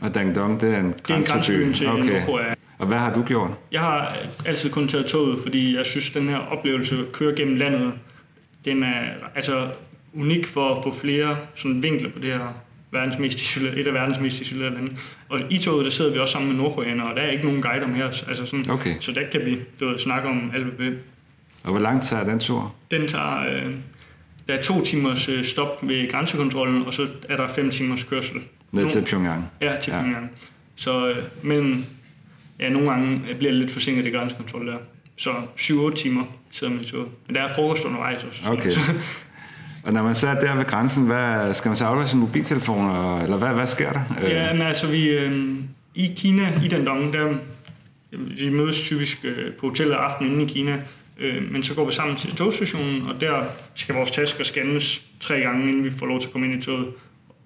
[0.00, 2.04] Og Dandong, det er en grænseby til okay.
[2.04, 2.54] Nordkorea.
[2.78, 3.50] Og hvad har du gjort?
[3.72, 7.36] Jeg har altid kun taget toget, fordi jeg synes, at den her oplevelse at køre
[7.36, 7.92] gennem landet,
[8.64, 9.02] den er
[9.34, 9.68] altså
[10.14, 12.54] unik for at få flere sådan vinkler på det her
[12.90, 14.96] verdens mest isolerede, et af verdens mest isolerede lande.
[15.28, 17.62] Og i toget, der sidder vi også sammen med nordkoreanere, og der er ikke nogen
[17.62, 18.24] guider med os.
[18.28, 18.94] Altså sådan, okay.
[19.00, 20.98] Så der kan vi du ved, snakke om alt
[21.64, 22.74] Og hvor langt tager den tur?
[22.90, 23.46] Den tager...
[23.48, 23.74] Øh,
[24.48, 28.40] der er to timers øh, stop ved grænsekontrollen, og så er der fem timers kørsel.
[28.72, 29.50] Ned til Pyongyang?
[29.60, 30.24] Ja, til Pyongyang.
[30.24, 30.48] Ja.
[30.76, 31.84] Så øh, mellem
[32.60, 34.76] ja, nogle gange bliver det lidt forsinket i grænsekontrol der.
[35.16, 37.08] Så 7-8 timer sidder man i toget.
[37.26, 38.40] Men der er frokost undervejs også.
[38.46, 38.70] Okay.
[39.82, 42.84] Og når man så er der ved grænsen, hvad, skal man så aflevere sin mobiltelefon,
[43.22, 44.28] eller hvad, hvad sker der?
[44.28, 45.56] Ja, men altså vi, øh,
[45.94, 47.34] i Kina, i Dandong, der
[48.10, 50.76] vi mødes typisk øh, på hotellet aftenen inde i Kina,
[51.18, 55.40] øh, men så går vi sammen til togstationen, og der skal vores tasker scannes tre
[55.40, 56.86] gange, inden vi får lov til at komme ind i toget,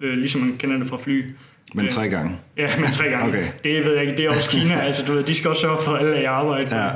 [0.01, 1.25] øh, ligesom man kender det fra fly.
[1.73, 2.37] Men tre gange?
[2.57, 3.27] Ja, men tre gange.
[3.29, 3.47] Okay.
[3.63, 5.77] Det ved jeg ikke, det er også Kina, altså du ved, de skal også sørge
[5.83, 6.75] for, alle i arbejde.
[6.75, 6.89] Ja.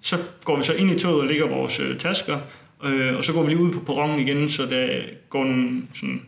[0.00, 2.38] Så går vi så ind i toget og lægger vores øh, tasker,
[2.84, 6.22] øh, og så går vi lige ud på perronen igen, så der går nogle sådan,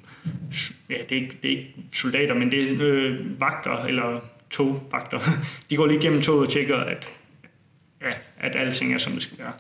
[0.90, 5.20] ja, det er ikke, det er ikke soldater, men det er øh, vagter, eller togvagter.
[5.70, 7.08] De går lige gennem toget og tjekker, at,
[8.02, 9.52] ja, at alting er, som det skal være.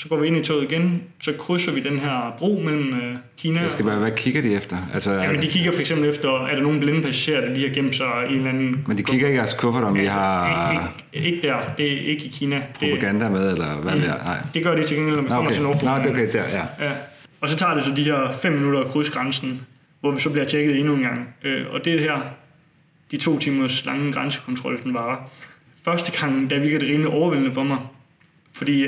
[0.00, 3.14] Så går vi ind i toget igen, så krydser vi den her bro mellem øh,
[3.38, 4.76] Kina Det skal bare, hvad kigger de efter?
[4.94, 7.68] Altså, Ja, men de kigger for eksempel efter, er der nogle blinde passagerer, der lige
[7.68, 8.84] har gemt sig i en eller anden...
[8.86, 12.06] men de kigger ikke i jeres kuffert, om I har Ikke, ikke der, det er
[12.06, 12.56] ikke i Kina.
[12.56, 14.24] Det, propaganda med, eller hvad det er?
[14.24, 14.38] Nej.
[14.54, 15.54] det gør de til gengæld, når vi Nå, kommer okay.
[15.54, 15.94] til Nå, Nordpolen.
[15.94, 16.86] det er okay, der, ja.
[16.86, 16.92] Ja.
[17.40, 19.60] Og så tager det så de her 5 minutter at krydse grænsen,
[20.00, 21.28] hvor vi så bliver tjekket endnu en gang.
[21.44, 22.20] Øh, og det er her,
[23.10, 25.30] de to timers lange grænsekontrol, den varer.
[25.84, 27.78] Første gang, der virker det rimelig overvældende for mig.
[28.52, 28.86] Fordi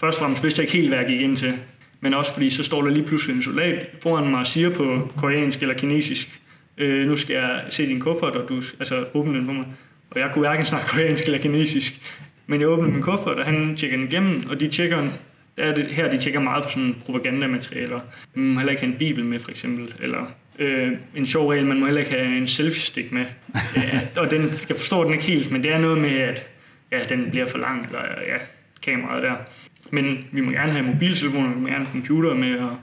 [0.00, 1.54] først og fremmest vidste jeg ikke helt, hvad jeg gik ind til.
[2.00, 5.12] Men også fordi, så står der lige pludselig en soldat foran mig og siger på
[5.16, 6.40] koreansk eller kinesisk,
[6.78, 9.66] øh, nu skal jeg se din kuffert, og du altså, åbne den på mig.
[10.10, 11.92] Og jeg kunne hverken snakke koreansk eller kinesisk.
[12.46, 15.08] Men jeg åbnede min kuffert, og han tjekker den igennem, og de tjekker
[15.56, 18.00] der er det, her de tjekker meget på sådan propagandamaterialer.
[18.34, 19.94] Man må heller ikke have en bibel med, for eksempel.
[20.00, 20.26] Eller
[20.58, 23.24] øh, en sjov regel, man må heller ikke have en selfie-stik med.
[23.76, 26.46] ja, og den, jeg forstår den ikke helt, men det er noget med, at
[26.92, 28.36] ja, den bliver for lang, eller ja,
[28.82, 29.34] kameraet der.
[29.90, 32.76] Men vi må gerne have mobiltelefoner, vi må gerne have computer med, og,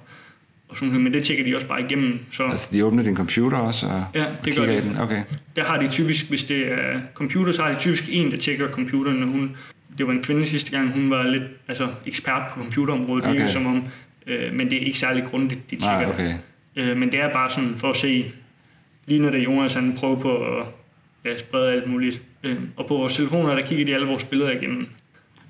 [0.70, 2.20] og sådan noget, men det tjekker de også bare igennem.
[2.32, 4.90] Så Altså, de åbner din computer også, og Ja, og det gør kigger de.
[4.90, 4.98] den?
[4.98, 5.24] Okay.
[5.56, 8.72] der har de typisk, hvis det er computer, så har de typisk en, der tjekker
[8.72, 9.56] computeren, og hun,
[9.98, 13.36] det var en kvinde sidste gang, hun var lidt altså, ekspert på computerområdet, Okay.
[13.36, 13.48] okay.
[13.54, 13.84] som om,
[14.28, 15.88] øh, men det er ikke særlig grundigt, de tjekker.
[16.00, 16.34] Nej, okay.
[16.76, 18.32] Øh, men det er bare sådan for at se,
[19.06, 20.66] lige når det er Jonas, han prøver på at
[21.26, 22.22] ja, sprede alt muligt.
[22.44, 24.88] Øh, og på vores telefoner, der kigger de alle vores billeder igennem.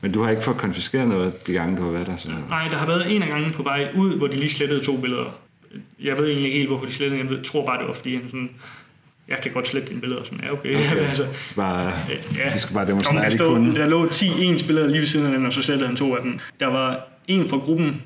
[0.01, 2.15] Men du har ikke fået konfiskeret noget, de gange du har været der?
[2.15, 2.29] Så...
[2.49, 4.97] Nej, der har været en af gangen på vej ud, hvor de lige slettede to
[4.97, 5.35] billeder.
[6.03, 7.21] Jeg ved egentlig ikke helt, hvorfor de slettede.
[7.21, 8.49] Jeg ved, tror bare, det var fordi, han sådan,
[9.27, 10.23] jeg kan godt slette dine billeder.
[10.23, 10.75] Sådan, ja, okay.
[10.75, 11.07] Okay.
[11.09, 11.93] altså, Bare,
[12.37, 12.49] ja.
[12.53, 13.75] de skulle bare demonstrere, der, de stod, kunne.
[13.75, 16.15] der lå 10 ens billeder lige ved siden af den, og så slettede han to
[16.15, 16.39] af dem.
[16.59, 18.01] Der var en fra gruppen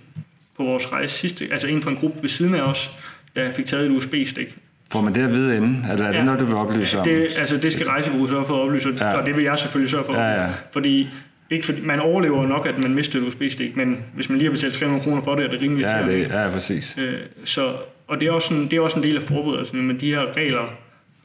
[0.58, 2.92] på vores rejse sidste, altså en fra en gruppe ved siden af os,
[3.36, 4.58] der fik taget et USB-stik.
[4.92, 5.86] Får man det at vide inden?
[5.92, 6.24] Eller er det Ja.
[6.24, 7.04] noget, du vil oplyse om?
[7.04, 9.14] Det, altså, det skal rejsebureauet sørge for at oplyse, Ja.
[9.18, 10.14] og det vil jeg selvfølgelig sørge for.
[10.14, 10.50] Ja, ja.
[10.74, 11.08] Fordi,
[11.52, 14.52] ikke fordi, man overlever nok, at man mister et USB-stik, men hvis man lige har
[14.52, 16.98] betalt 300 kroner for det, er det rimelig Ja, det, ja, præcis.
[17.02, 17.74] Øh, så,
[18.08, 20.38] og det er, også en, det er også en del af forberedelsen med de her
[20.38, 20.74] regler.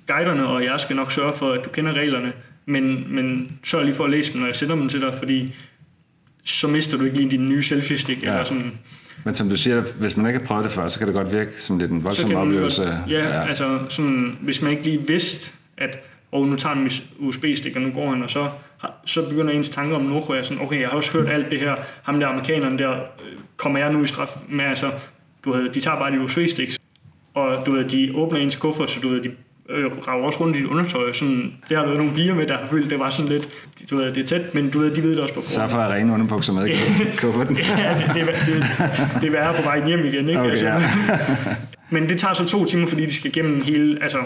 [0.06, 2.32] Guiderne og jeg skal nok sørge for, at du kender reglerne,
[2.66, 5.54] men, men sørg lige for at læse dem, når jeg sender dem til dig, fordi
[6.44, 8.22] så mister du ikke lige din nye selfie-stik.
[8.22, 8.30] Ja.
[8.30, 8.78] Eller sådan,
[9.24, 11.32] Men som du siger, hvis man ikke har prøvet det før, så kan det godt
[11.32, 12.82] virke som lidt en voldsom oplevelse.
[12.82, 15.98] godt, ja, ja, altså sådan, hvis man ikke lige vidste, at
[16.32, 18.48] og nu tager han USB-stik, og nu går han, og så,
[19.04, 21.74] så begynder ens tanker om Nordkorea sådan, okay, jeg har også hørt alt det her,
[22.02, 22.98] ham der amerikanerne der, øh,
[23.56, 24.90] kommer jeg nu i straf med, altså,
[25.44, 26.78] du ved, de tager bare de USB-sticks,
[27.34, 29.30] og du ved, de åbner ens kuffer, så du ved, de
[29.68, 32.56] øh, rager også rundt i dit undertøj, sådan, det har været nogle piger med, der
[32.58, 33.48] har følt, det var sådan lidt,
[33.90, 35.70] du ved, det er tæt, men du ved, de ved det også på Så forhånd.
[35.70, 36.72] for at rene underbukser med i
[37.20, 37.56] kufferten.
[37.78, 40.40] Ja, det, det, er- det, det er værre på vej hjem igen, ikke?
[40.50, 40.80] Altså, Okay,
[41.48, 41.54] ja.
[41.90, 44.18] Men det tager så to timer, fordi de skal gennem hele, altså,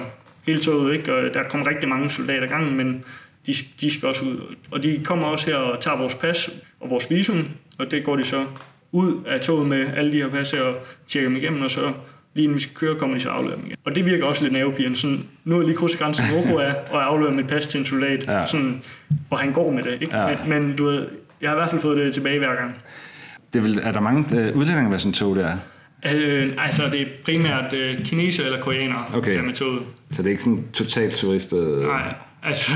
[0.46, 1.14] hele toget, ikke?
[1.14, 3.04] Og der kommer rigtig mange soldater i gangen, men
[3.46, 4.54] de, de skal også ud.
[4.70, 6.50] Og de kommer også her og tager vores pas
[6.80, 7.48] og vores visum,
[7.78, 8.44] og det går de så
[8.92, 10.74] ud af toget med alle de her pas og
[11.08, 11.92] tjekker dem igennem, og så
[12.34, 13.76] lige inden vi skal køre, kommer de så afleverer dem igen.
[13.84, 14.96] Og det virker også lidt nervepirrende.
[14.98, 17.86] Sådan, nu er jeg lige krydset grænsen til Nordkorea, og afleverer mit pas til en
[17.86, 18.46] soldat, Ja.
[18.46, 18.82] sådan,
[19.30, 19.92] og han går med det.
[20.02, 20.16] Ikke?
[20.18, 20.36] Ja.
[20.46, 21.06] Men, men, du ved,
[21.40, 22.74] jeg har i hvert fald fået det tilbage hver gang.
[23.52, 25.56] Det vil, er der mange øh, udlændinge ved sådan tog der?
[26.14, 29.32] Øh, altså, det er primært øh, kineser eller koreanere, Okay.
[29.34, 29.82] der er med toget.
[30.12, 31.78] Så det er ikke sådan totalt turistet?
[31.82, 32.72] Nej, altså,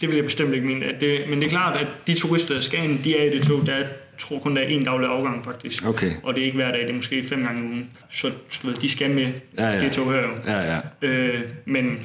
[0.00, 0.86] det vil jeg bestemt ikke mene.
[0.86, 3.38] At det, men det er klart, at de turister, der skal ind, de er i
[3.38, 3.86] det tog, der er,
[4.18, 5.86] tror kun, der er en daglig afgang faktisk.
[5.86, 6.10] Okay.
[6.22, 7.90] Og det er ikke hver dag, det er måske fem gange om ugen.
[8.10, 8.28] Så
[8.62, 9.28] du ved, de skal med
[9.58, 9.80] Ja, ja.
[9.80, 10.30] det tog her jo.
[10.46, 10.80] Ja, ja.
[11.02, 11.98] Øh, men,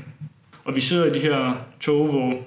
[0.66, 2.44] og vi sidder i de her tog, hvor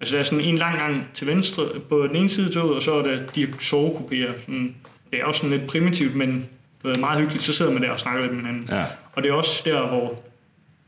[0.00, 2.74] altså der er sådan en lang gang til venstre på den ene side af toget,
[2.74, 4.40] og så er der de sovekupéer.
[4.40, 4.74] Sådan,
[5.10, 6.48] det er også sådan lidt primitivt, men
[6.82, 7.44] det er meget hyggeligt.
[7.44, 8.68] Så sidder man der og snakker lidt med hinanden.
[8.70, 8.84] Ja.
[9.12, 10.22] Og det er også der, hvor...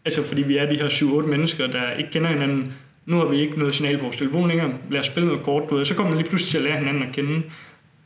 [0.05, 2.73] Altså, fordi vi er de her 7-8 mennesker, der ikke kender hinanden.
[3.07, 4.71] Nu har vi ikke noget signal på vores telefon længere.
[4.91, 5.71] Lad os spille noget kort.
[5.71, 5.85] Du ved.
[5.85, 7.43] Så kommer man lige pludselig til at lære hinanden at kende.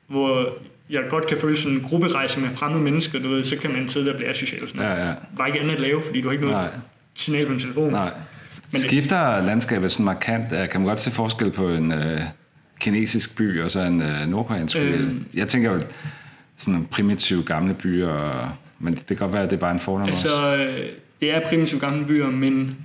[0.06, 0.54] Hvor
[0.90, 3.18] jeg godt kan føle sådan en grupperejse med fremmede mennesker.
[3.22, 4.98] Du ved, så kan man sidde der og blive asocial og sådan noget.
[4.98, 5.14] Ja, ja.
[5.38, 6.70] Bare ikke andet at lave, fordi du har ikke noget Nej,
[7.14, 7.92] signal på din telefon.
[7.92, 8.10] nej.
[8.72, 10.48] Men Skifter landskabet sådan markant?
[10.50, 12.20] Kan man godt se forskel på en øh,
[12.80, 14.80] kinesisk by og så en øh, nordkoreansk by?
[14.80, 15.80] Øh, Jeg tænker jo
[16.56, 19.72] sådan nogle primitive gamle byer, og, men det kan godt være, at det er bare
[19.72, 20.56] en fordom altså, også.
[20.64, 20.86] Øh,
[21.20, 22.76] det er primitive gamle byer, men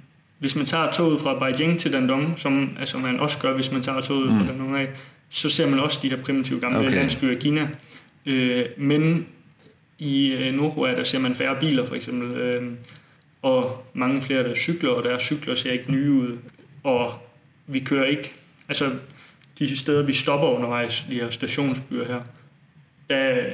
[0.44, 3.82] hvis man tager toget fra Beijing til Dandong, som altså man også gør, hvis man
[3.82, 4.38] tager toget mm.
[4.38, 4.90] fra Dandong af,
[5.30, 6.96] så ser man også de der primitive gamle okay.
[6.96, 7.70] landsbyer i Kina.
[8.26, 9.28] Øh, men
[10.00, 12.72] i øh, Nordkorea, der ser man færre biler for eksempel, øh,
[13.42, 16.38] og mange flere der cykler, og deres cykler ser ikke nye ud,
[16.84, 17.14] og
[17.68, 18.34] vi kører ikke,
[18.68, 18.90] altså
[19.60, 22.22] de steder vi stopper undervejs, de her stationsbyer her,
[23.10, 23.54] der,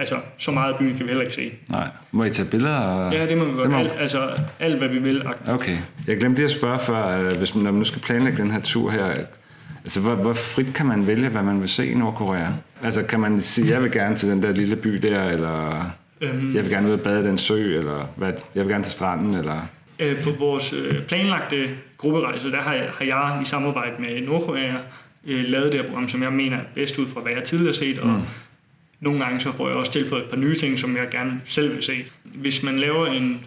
[0.00, 1.52] altså så meget byen kan vi heller ikke se.
[1.68, 3.12] Nej, må I tage billeder?
[3.12, 3.76] Ja, det må vi godt, må...
[3.76, 5.22] alt, altså alt hvad vi vil.
[5.48, 8.42] Okay, jeg glemte lige at spørge før, øh, hvis man, når man nu skal planlægge
[8.42, 9.24] den her tur her,
[9.84, 12.48] Altså, hvor, hvor frit kan man vælge, hvad man vil se i Nordkorea?
[12.82, 15.84] Altså, kan man sige, jeg vil gerne til den der lille by der, eller
[16.20, 18.92] øhm, jeg vil gerne ud og bade den sø, eller hvad, jeg vil gerne til
[18.92, 19.68] stranden, eller...
[19.98, 24.74] Øh, på vores øh, planlagte grupperejse, der har jeg, har jeg i samarbejde med Nordkorea
[25.26, 27.72] øh, lavet det her program, som jeg mener er bedst ud fra, hvad jeg tidligere
[27.72, 28.22] har set, og mm.
[29.00, 31.74] Nogle gange så får jeg også tilføjet et par nye ting, som jeg gerne selv
[31.74, 32.04] vil se.
[32.24, 33.44] Hvis man laver en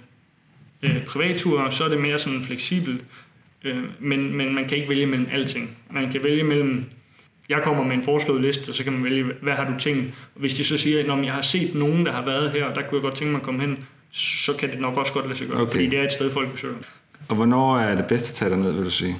[0.82, 3.02] øh, privattur, så er det mere sådan fleksibelt,
[3.63, 5.78] Øh, men, men man kan ikke vælge mellem alting.
[5.92, 6.86] Man kan vælge mellem,
[7.50, 10.13] jeg kommer med en foreslået liste, og så kan man vælge, hvad har du tænkt?
[10.36, 12.76] Og hvis de så siger, at jeg har set nogen, der har været her, og
[12.76, 15.26] der kunne jeg godt tænke mig at komme hen, så kan det nok også godt
[15.26, 15.72] lade sig gøre, okay.
[15.72, 16.76] fordi det er et sted, folk besøger.
[17.28, 19.16] Og hvornår er det bedste at tage ned, vil du sige?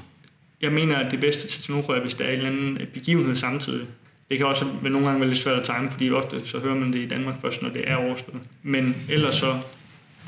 [0.62, 3.88] Jeg mener, at det bedste til Nordkorea, hvis der er en eller anden begivenhed samtidig.
[4.30, 6.76] Det kan også være nogle gange være lidt svært at time, fordi ofte så hører
[6.76, 8.42] man det i Danmark først, når det er overstået.
[8.64, 9.56] Men ellers så,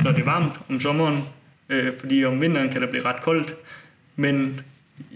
[0.04, 1.24] når det er varmt om sommeren,
[1.70, 3.56] øh, fordi om vinteren kan det blive ret koldt,
[4.16, 4.62] men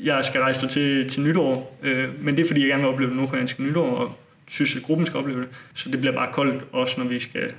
[0.04, 3.12] jeg skal rejse til, til nytår, øh, men det er fordi, jeg gerne vil opleve
[3.12, 5.48] det nytår, og synes, at gruppen skal opleve det.
[5.74, 7.52] Så det bliver bare koldt, også når vi skal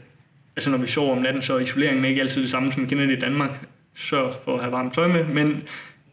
[0.57, 2.89] altså når vi sover om natten, så er isoleringen ikke altid det samme, som vi
[2.89, 3.51] kender det i Danmark.
[3.95, 5.63] Så for at have varmt tøj med, men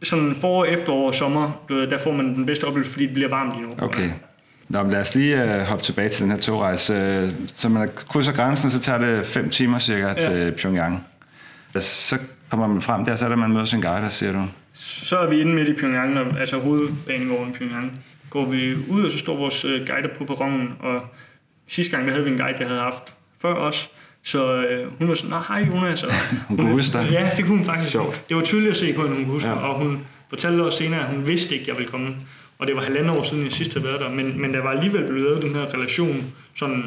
[0.02, 3.54] sådan forår, efterår og sommer, der får man den bedste oplevelse, fordi det bliver varmt
[3.58, 3.88] i Nordkorea.
[3.88, 4.10] Okay.
[4.68, 7.34] Nå, men lad os lige uh, hoppe tilbage til den her togrejse.
[7.46, 10.14] Så man krydser grænsen, så tager det fem timer cirka ja.
[10.14, 11.06] til Pyongyang.
[11.78, 12.18] Så
[12.50, 14.44] kommer man frem der, så er der, man møder sin guide, siger du?
[14.74, 18.00] Så er vi inde midt i Pyongyang, når, altså hovedbanegården i Pyongyang.
[18.30, 21.00] Går vi ud, og så står vores øh, guide på perronen, og
[21.68, 23.90] sidste gang der havde vi en guide, jeg havde haft før os,
[24.22, 26.02] så øh, hun var sådan, nej, hej Jonas.
[26.04, 26.10] Og
[26.48, 27.08] hun kunne huske dig?
[27.12, 27.92] Ja, det kunne hun faktisk.
[27.92, 28.24] Sjovt.
[28.28, 29.54] Det var tydeligt at se på hende, hun kunne huske ja.
[29.54, 32.16] og hun fortalte os senere, at hun vidste ikke, at jeg ville komme.
[32.58, 34.70] Og det var halvandet år siden, jeg sidst havde været der, men, men der var
[34.70, 36.84] alligevel blevet lavet den her relation, sådan,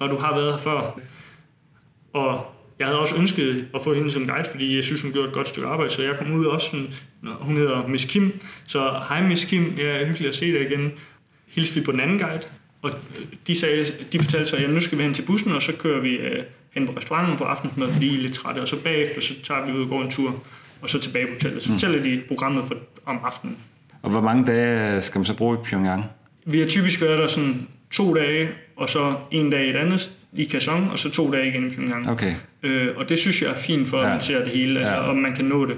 [0.00, 1.00] når du har været her før.
[2.12, 5.28] Og jeg havde også ønsket at få hende som guide, fordi jeg synes, hun gjorde
[5.28, 6.86] et godt stykke arbejde, så jeg kom ud også sådan,
[7.40, 10.92] hun hedder Miss Kim, så hej Miss Kim, det er hyggeligt at se dig igen.
[11.46, 12.42] Hilste vi på den anden guide,
[12.82, 12.90] og
[13.46, 16.00] de, sagde, de fortalte sig, at nu skal vi hen til bussen, og så kører
[16.00, 19.20] vi uh, hen på restauranten for aftensmad, fordi I er lidt trætte, og så bagefter
[19.20, 20.42] så tager vi ud og går en tur,
[20.80, 21.62] og så tilbage på hotellet.
[21.62, 21.78] Så mm.
[21.78, 22.74] fortæller de programmet for,
[23.06, 23.56] om aftenen.
[24.02, 26.04] Og hvor mange dage skal man så bruge i Pyongyang?
[26.44, 30.44] Vi har typisk været der sådan to dage, og så en dag et andet i
[30.44, 32.10] Kassong, og så to dage igen i Pyongyang.
[32.10, 32.34] Okay.
[32.62, 35.00] Øh, og det synes jeg er fint for, at man ser det hele, altså, ja.
[35.00, 35.76] og man kan nå det.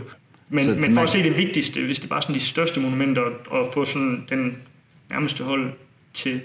[0.49, 1.05] Men, så men for man...
[1.05, 4.25] at se det vigtigste, hvis det er bare sådan de største monumenter, og få sådan
[4.29, 4.57] den
[5.11, 5.73] nærmeste hold
[6.15, 6.41] til,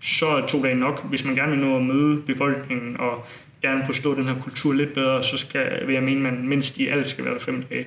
[0.00, 1.04] så er to dage nok.
[1.08, 3.26] Hvis man gerne vil nå at møde befolkningen, og
[3.62, 6.78] gerne forstå den her kultur lidt bedre, så skal, vil jeg mene, at man mindst
[6.78, 7.86] i alt skal være der fem dage.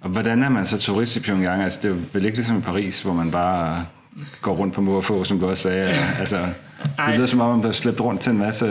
[0.00, 1.62] Og hvordan er man så turist i Pyongyang?
[1.62, 3.86] Altså, det er vel ikke ligesom i Paris, hvor man bare
[4.42, 5.90] går rundt på mor få, som du også sagde.
[6.18, 6.48] altså,
[7.06, 8.66] det lyder som om, man bliver slæbt rundt til en masse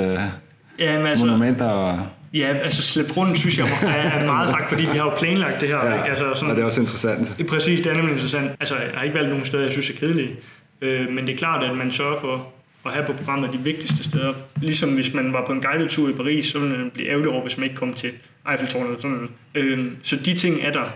[0.79, 1.65] ja, altså, monumenter.
[1.65, 1.99] Og...
[2.33, 5.69] Ja, altså slæbt rundt, synes jeg er, meget sagt, fordi vi har jo planlagt det
[5.69, 5.85] her.
[5.85, 6.09] Ja, ikke?
[6.09, 7.47] Altså, sådan, og det er også interessant.
[7.49, 8.51] Præcis, det er nemlig interessant.
[8.59, 10.35] Altså, jeg har ikke valgt nogen steder, jeg synes er kedelige.
[10.81, 12.47] Øh, men det er klart, at man sørger for
[12.85, 14.33] at have på programmet de vigtigste steder.
[14.61, 17.29] Ligesom hvis man var på en guided tur i Paris, så ville man blive ærgerlig
[17.29, 18.11] over, hvis man ikke kom til
[18.51, 18.87] Eiffeltårnet.
[18.87, 19.29] Eller sådan noget.
[19.55, 20.89] Øh, så de ting er der.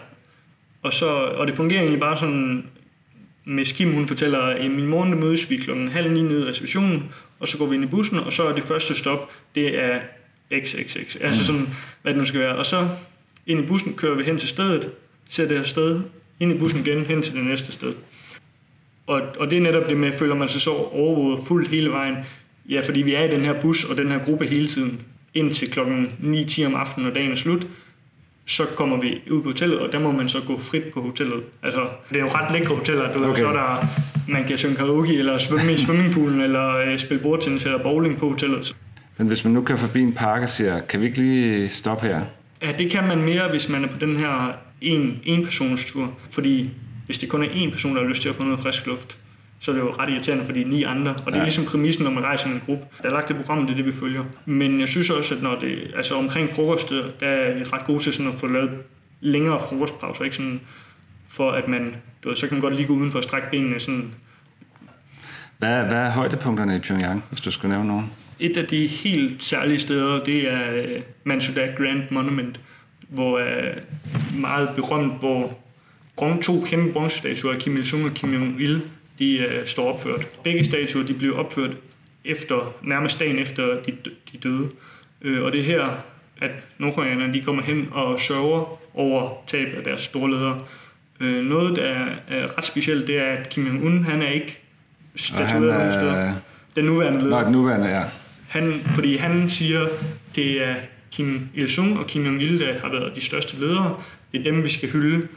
[0.83, 2.65] Og, så, og det fungerer egentlig bare sådan
[3.45, 6.49] med Skim, hun fortæller, at i min morgen mødes vi klokken halv ni nede i
[6.49, 7.03] reservationen,
[7.39, 9.99] og så går vi ind i bussen, og så er det første stop, det er
[10.59, 11.15] XXX.
[11.21, 11.45] Altså mm.
[11.45, 11.67] sådan,
[12.01, 12.55] hvad det nu skal være.
[12.55, 12.87] Og så
[13.47, 14.91] ind i bussen kører vi hen til stedet,
[15.29, 16.01] ser det her sted,
[16.39, 17.93] ind i bussen igen, hen til det næste sted.
[19.07, 22.15] Og, og det er netop det med, føler man sig så overvåget fuldt hele vejen.
[22.69, 25.01] Ja, fordi vi er i den her bus og den her gruppe hele tiden,
[25.33, 26.11] indtil klokken
[26.49, 27.67] 9-10 om aftenen, når dagen er slut
[28.45, 31.43] så kommer vi ud på hotellet, og der må man så gå frit på hotellet.
[31.63, 33.41] Altså, det er jo ret lækre hoteller, du okay.
[33.41, 33.87] så der,
[34.27, 38.29] man kan synge karaoke, eller svømme i swimmingpoolen, eller øh, spille bordtennis, eller bowling på
[38.29, 38.75] hotellet.
[39.17, 42.07] Men hvis man nu kører forbi en park og siger, kan vi ikke lige stoppe
[42.07, 42.21] her?
[42.61, 44.51] Ja, det kan man mere, hvis man er på den her
[44.81, 46.13] en, en personens tur.
[46.29, 46.69] Fordi
[47.05, 49.17] hvis det kun er en person, der har lyst til at få noget frisk luft,
[49.63, 51.11] så er det jo ret irriterende for de ni andre.
[51.11, 51.43] Og det er ja.
[51.43, 52.85] ligesom præmissen, når man rejser med en gruppe.
[53.01, 54.23] Der er lagt det program, det er det, vi følger.
[54.45, 57.99] Men jeg synes også, at når det, altså omkring frokost, der er vi ret gode
[57.99, 58.71] til sådan at få lavet
[59.21, 60.23] længere frokostpauser.
[60.23, 60.61] Ikke sådan
[61.29, 63.79] for at man, du ved, så kan man godt lige gå udenfor og strække benene
[63.79, 64.13] sådan.
[65.57, 68.11] Hvad, hvad er højdepunkterne i Pyongyang, hvis du skulle nævne nogen?
[68.39, 72.59] Et af de helt særlige steder, det er øh, Mansudae Grand Monument,
[73.09, 73.73] hvor er
[74.35, 75.57] meget berømt, hvor
[76.21, 78.79] bron- to kæmpe bronzestatuer af Kim Il-sung og Kim Jong-il,
[79.19, 80.27] de uh, står opført.
[80.43, 81.71] Begge statuer de blev opført
[82.25, 83.91] efter, nærmest dagen efter de,
[84.31, 84.69] de døde.
[85.25, 86.03] Uh, og det er her,
[86.41, 90.61] at nordkoreanerne de kommer hen og sørger over tabet af deres store ledere.
[91.21, 94.59] Uh, noget, der er, er ret specielt, det er, at Kim Jong-un, han er ikke
[95.15, 96.33] statueret nogen steder.
[96.75, 97.39] Den nuværende leder.
[97.39, 98.03] Nå, den nuværende, ja.
[98.47, 99.87] Han, fordi han siger,
[100.35, 100.75] det er
[101.11, 104.03] Kim Il-sung og Kim Jong-il, der har været de største ledere.
[104.31, 105.27] Det er dem, vi skal hylde.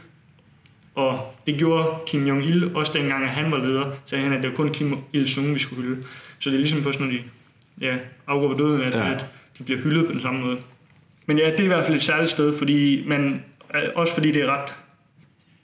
[0.95, 4.49] Og det gjorde Kim Jong-il også dengang, at han var leder, sagde han, at det
[4.49, 6.03] var kun Kim Il-sung, vi skulle hylde.
[6.39, 7.19] Så det er ligesom først, når de
[7.81, 7.95] ja,
[8.27, 9.11] afgår ved døden, at, Ja.
[9.13, 9.25] at
[9.57, 10.57] de bliver hyldet på den samme måde.
[11.25, 13.43] Men ja, det er i hvert fald et særligt sted, fordi man,
[13.75, 14.73] øh, også fordi det er ret,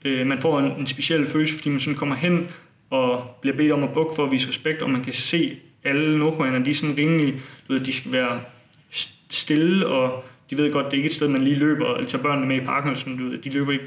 [0.04, 2.48] øh, man får en, en speciel følelse, fordi man sådan kommer hen
[2.90, 6.18] og bliver bedt om at bukke for at vise respekt, og man kan se alle
[6.18, 7.34] nordkoreanerne, de er sådan rimelig,
[7.68, 8.40] du ved, de skal være
[8.92, 12.08] st- stille, og de ved godt, det er ikke et sted, man lige løber, eller
[12.08, 13.84] tager børnene med i parken, eller sådan, du ved, de løber ikke,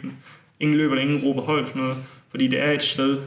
[0.60, 1.96] ingen løber ingen råber højt sådan noget,
[2.32, 3.18] fordi det er et sted,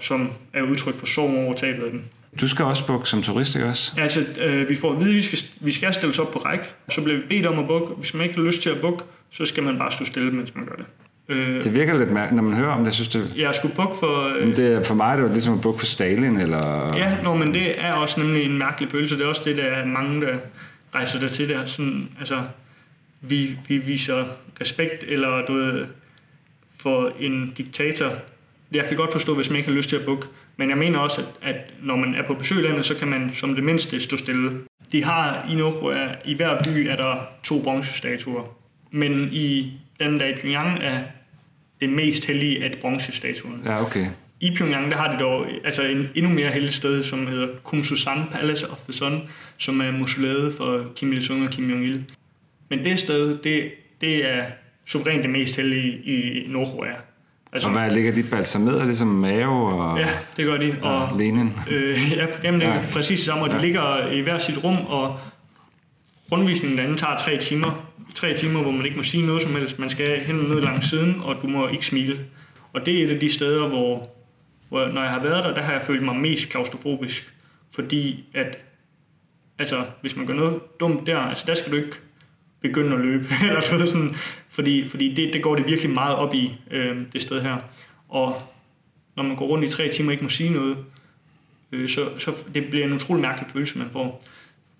[0.00, 2.02] som er udtryk for sorg over tabet af dem.
[2.40, 3.92] Du skal også bukke som turist, ikke også?
[4.00, 6.38] Altså, øh, vi får at vide, at vi skal, vi skal stille os op på
[6.38, 7.94] række, så bliver vi bedt om at bukke.
[7.94, 10.54] Hvis man ikke har lyst til at bukke, så skal man bare stå stille, mens
[10.54, 10.84] man gør det.
[11.28, 13.32] Øh, Det virker lidt mærkeligt, når man hører om det, jeg synes det...
[13.36, 14.34] jeg skulle bukke for...
[14.36, 16.96] Øh, Men det er, for mig det var det ligesom at bukke for Stalin, eller...
[16.96, 19.16] Ja, nå, men det er også nemlig en mærkelig følelse.
[19.16, 20.36] Det er også det, der er mange, der
[20.94, 21.66] rejser der til der.
[21.66, 22.42] Sådan, altså,
[23.20, 24.24] vi, vi viser
[24.60, 25.86] respekt, eller du ved,
[26.82, 28.10] for en diktator.
[28.72, 30.26] Jeg kan godt forstå, hvis man ikke har lyst til at bukke.
[30.56, 33.08] Men jeg mener også, at, at når man er på besøg i landet, så kan
[33.08, 34.60] man som det mindste stå stille.
[34.92, 38.56] De har i Nordkorea, i hver by er der to bronzestatuer.
[38.90, 40.98] Men i den der i Pyongyang er
[41.80, 43.58] det mest hellige af bronzestatuerne.
[43.64, 44.06] Ja, okay.
[44.40, 48.24] I Pyongyang, der har de dog altså en endnu mere heldigt sted, som hedder Kumsusan
[48.32, 49.22] Palace of the Sun,
[49.58, 52.00] som er mausoleet for Kim Il-sung og Kim Jong-il.
[52.68, 54.44] Men det sted, det, det er
[54.86, 56.92] suverænt det mest hellige i Nordkorea.
[57.52, 60.76] Altså, Og hvad ligger de balsameret, ligesom Mao og, ja, det gør de.
[60.82, 61.52] Og, og Lenin?
[61.70, 62.82] øh, ja, jamen, det er Ja.
[62.92, 63.62] præcis det samme, og de Ja.
[63.62, 65.18] ligger i hver sit rum, og
[66.32, 67.88] rundvisningen derinde tager tre timer.
[68.14, 69.78] Tre timer, hvor man ikke må sige noget som helst.
[69.78, 72.18] Man skal hen ned langs siden, og du må ikke smile.
[72.72, 74.10] Og det er et af de steder, hvor,
[74.68, 77.32] hvor når jeg har været der, der har jeg følt mig mest klaustrofobisk.
[77.74, 78.58] Fordi at,
[79.58, 81.96] altså, hvis man gør noget dumt der, altså der skal du ikke
[82.60, 83.28] begynde at løbe.
[83.48, 84.16] Eller du ved, sådan,
[84.52, 87.56] fordi fordi det, det går det virkelig meget op i, øh, det sted her.
[88.08, 88.42] Og
[89.16, 90.76] når man går rundt i tre timer og ikke må sige noget,
[91.72, 94.22] øh, så, så det bliver en utrolig mærkelig følelse, man får.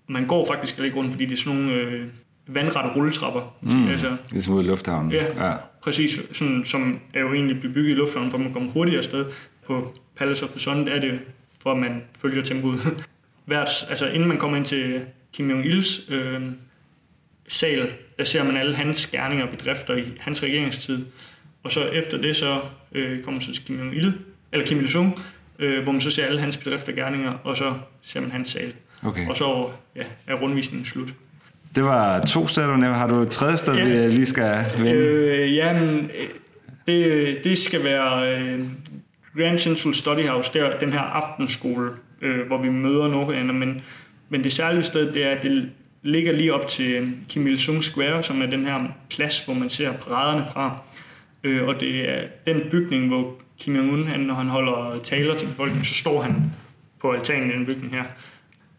[0.07, 2.07] Man går faktisk ikke rundt, fordi det er sådan nogle øh,
[2.47, 3.55] vandrette rulletrapper.
[3.61, 3.87] Mm.
[3.87, 5.11] Altså, Ligesom ude i lufthavnen?
[5.11, 5.47] Ja.
[5.47, 5.55] ja.
[5.83, 8.97] præcis, sådan, som er jo egentlig blevet bygget i lufthavnen, for at man kommer hurtigere
[8.97, 9.25] afsted.
[9.67, 11.19] På Palace of the Sun er det,
[11.59, 12.79] for at man følger tempoet.
[13.45, 15.01] Hvert, altså inden man kommer ind til
[15.33, 16.41] Kim Jong-ils øh,
[17.47, 21.05] sal, der ser man alle hans gerninger og bedrifter i hans regeringstid.
[21.63, 22.59] Og så efter det, så
[22.91, 24.11] øh, kommer så Kim Jong-il,
[24.51, 25.19] eller Kim Il-sung,
[25.59, 28.49] øh, hvor man så ser alle hans bedrifter og gerninger, og så ser man hans
[28.49, 28.73] sal.
[29.03, 29.27] Okay.
[29.29, 31.13] Og så ja, er rundvisningen slut.
[31.75, 32.97] Det var to steder, du nævnte.
[32.97, 33.83] Har du et tredje sted, Ja.
[33.85, 34.91] vi lige skal vende?
[34.91, 36.27] Øh, jamen, øh,
[36.87, 38.59] det, det skal være øh,
[39.37, 41.89] Grand Central Study House, der den her aftenskole,
[42.21, 43.81] øh, hvor vi møder nordkoreanere, men,
[44.29, 45.69] men det særlige sted, det er, at det
[46.03, 49.69] ligger lige op til øh, Kim Il-sung Square, som er den her plads, hvor man
[49.69, 50.81] ser paraderne fra.
[51.43, 55.45] Øh, og det er den bygning, hvor Kim Jong-un, han, når han holder taler til
[55.45, 56.35] befolkningen, så står han
[57.01, 58.03] på altanen i den bygning her.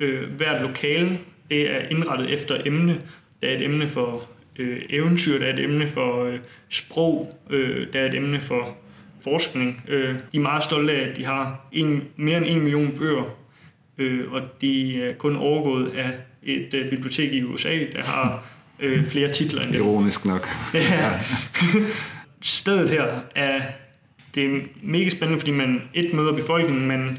[0.00, 1.18] Øh, hvert lokale,
[1.50, 3.00] det er indrettet efter emne.
[3.42, 7.86] Der er et emne for øh, eventyr, der er et emne for øh, sprog, øh,
[7.92, 8.76] der er et emne for
[9.20, 9.84] forskning.
[9.88, 13.36] Øh, de er meget stolte af, at de har en, mere end en million bøger,
[13.98, 16.10] øh, og de er kun overgået af
[16.44, 18.44] et øh, bibliotek i USA, der har
[18.80, 19.82] øh, flere titler end dem.
[19.82, 20.48] Ironisk nok.
[20.74, 21.20] Ja.
[22.42, 23.60] Stedet her er
[24.34, 27.18] det er mega spændende, fordi man et møder befolkningen, man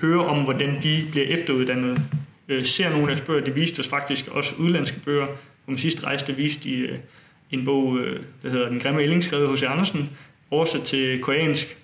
[0.00, 2.00] hører om, hvordan de bliver efteruddannet,
[2.48, 3.44] øh, ser nogle af deres bøger.
[3.44, 5.26] De viste os faktisk også udlandske bøger.
[5.26, 6.98] På min sidste rejse, der viste de øh,
[7.50, 10.10] en bog, øh, der hedder Den grimme ælling, skrevet hos Andersen,
[10.50, 11.76] oversat til koreansk.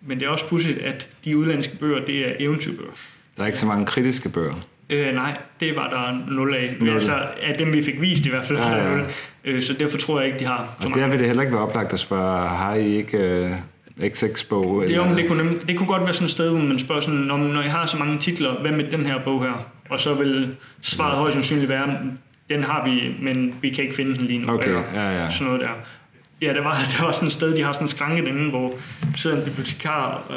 [0.00, 2.92] Men det er også pudsigt, at de udlandske bøger, det er eventyrbøger.
[3.36, 4.66] Der er ikke så mange kritiske bøger.
[4.90, 6.76] Øh, nej, det var der nul af.
[6.80, 6.88] Nul.
[6.90, 7.12] altså,
[7.42, 8.98] af dem vi fik vist i hvert fald, Ja, ja.
[9.44, 11.54] Øh, så derfor tror jeg ikke, de har så Og der vil det heller ikke
[11.54, 13.50] være oplagt at spørge, har I ikke øh,
[14.10, 14.82] XX-bog?
[14.82, 17.00] Det, jo, det, kunne, nem- det kunne godt være sådan et sted, hvor man spørger
[17.00, 19.66] sådan, når, når jeg har så mange titler, hvad med den her bog her?
[19.90, 21.96] Og så vil svaret højst sandsynligt være,
[22.50, 24.52] den har vi, men vi kan ikke finde den lige nu.
[24.52, 25.30] Okay, Eller ja, ja.
[25.30, 25.68] Sådan noget der.
[26.42, 28.68] Ja, der var, der var sådan et sted, de har sådan en skranke derinde, hvor
[29.00, 30.34] der sidder en bibliotekar, og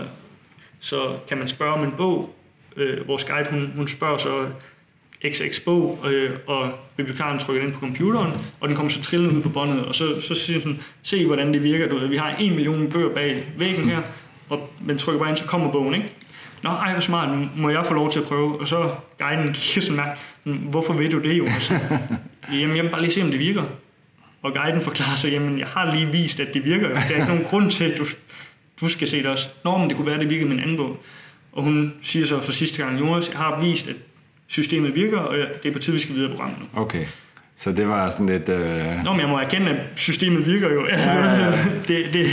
[0.79, 0.97] så
[1.29, 2.35] kan man spørge om en bog.
[2.78, 4.47] Øh, vores guide, hun, hun spørger så
[5.32, 9.41] XX bog, øh, og bibliotekaren trykker den på computeren, og den kommer så trillende ud
[9.41, 12.36] på båndet, og så, så siger hun, se hvordan det virker, du ved, vi har
[12.39, 14.01] en million bøger bag væggen her,
[14.49, 16.09] og man trykker bare ind, så kommer bogen, ikke?
[16.63, 18.59] Nå, ej, hvor smart, må jeg få lov til at prøve?
[18.59, 21.74] Og så guiden kigger sådan mærke, hm, hvorfor ved du det, Jonas?
[22.59, 23.63] jamen, jeg vil bare lige se, om det virker.
[24.41, 26.88] Og guiden forklarer sig, jamen, jeg har lige vist, at det virker.
[26.88, 28.05] Der er ikke nogen grund til, at du,
[28.82, 29.47] du skal se det også.
[29.63, 30.97] Nå, men det kunne være, at det virkede med en anden bog.
[31.53, 33.95] Og hun siger så for sidste gang, Jonas, jeg har vist, at
[34.47, 36.81] systemet virker, og det er på tide, vi skal videre på programmet nu.
[36.81, 37.05] Okay.
[37.55, 38.49] Så det var sådan lidt...
[38.49, 39.03] Øh...
[39.03, 40.87] Nå, men jeg må erkende, at systemet virker jo.
[40.87, 41.51] Ja, ja, ja.
[41.87, 42.27] det, det...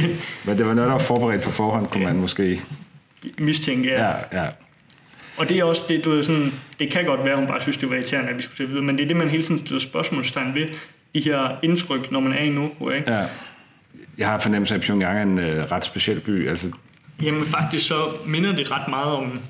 [0.44, 2.60] Men det var noget, der var forberedt på forhånd, kunne man måske...
[3.38, 4.08] Mistænke, ja.
[4.08, 4.48] Ja, ja.
[5.36, 7.60] Og det er også det, du ved, sådan, det kan godt være, at hun bare
[7.60, 9.42] synes, det var irriterende, at vi skulle se videre, men det er det, man hele
[9.42, 10.66] tiden stiller spørgsmålstegn ved,
[11.14, 13.12] de her indtryk, når man er i Nordkorea, ikke?
[13.12, 13.24] ja.
[14.18, 16.48] Jeg har fornemmelse af, at Pyongyang er en øh, ret speciel by.
[16.48, 16.70] Altså,
[17.22, 19.40] Jamen faktisk så minder det ret meget om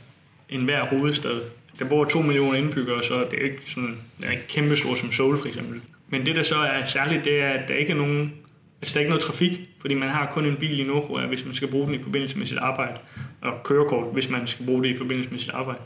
[0.48, 1.40] en hver hovedstad.
[1.78, 4.94] Der bor 2 millioner indbyggere, så det er ikke sådan, det er ikke kæmpe stor
[4.94, 5.80] som Seoul for eksempel.
[6.08, 8.32] Men det der så er særligt, det er, at der ikke er nogen,
[8.80, 11.44] altså der er ikke noget trafik, fordi man har kun en bil i Nordkorea, hvis
[11.44, 12.98] man skal bruge den i forbindelse med sit arbejde,
[13.40, 15.80] og kørekort, hvis man skal bruge det i forbindelse med sit arbejde.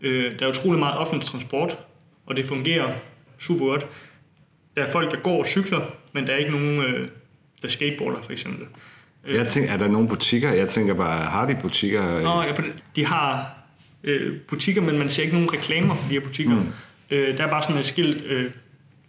[0.00, 1.78] Øh, der er utrolig meget offentlig transport,
[2.26, 2.94] og det fungerer
[3.38, 3.86] super godt.
[4.76, 5.80] Der er folk, der går og cykler,
[6.12, 7.08] men der er ikke nogen, øh,
[7.62, 8.66] der skateboarder for eksempel
[9.28, 10.52] jeg tænker, er der nogle butikker?
[10.52, 12.20] Jeg tænker bare, har de butikker?
[12.20, 12.52] Nå, ja,
[12.96, 13.54] de har
[14.04, 16.54] øh, butikker, men man ser ikke nogen reklamer for de her butikker.
[16.54, 16.72] Mm.
[17.10, 18.50] Øh, der er bare sådan et skilt øh,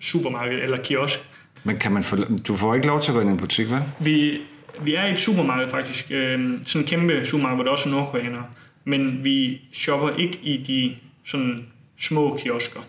[0.01, 1.19] supermarked eller kiosk.
[1.63, 2.15] Men kan man få,
[2.47, 3.81] du får ikke lov til at gå ind i en butik, vel?
[3.99, 4.41] Vi,
[4.81, 7.93] vi er i et supermarked faktisk, øh, sådan en kæmpe supermarked, hvor der også er
[7.93, 8.43] nordkoreanere,
[8.85, 10.95] men vi shopper ikke i de
[11.25, 11.65] sådan
[12.01, 12.79] små kiosker.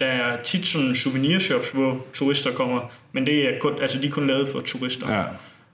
[0.00, 2.80] Der er tit sådan souvenirshops, hvor turister kommer,
[3.12, 5.18] men det er kun, altså de er kun lavet for turister.
[5.18, 5.24] Ja.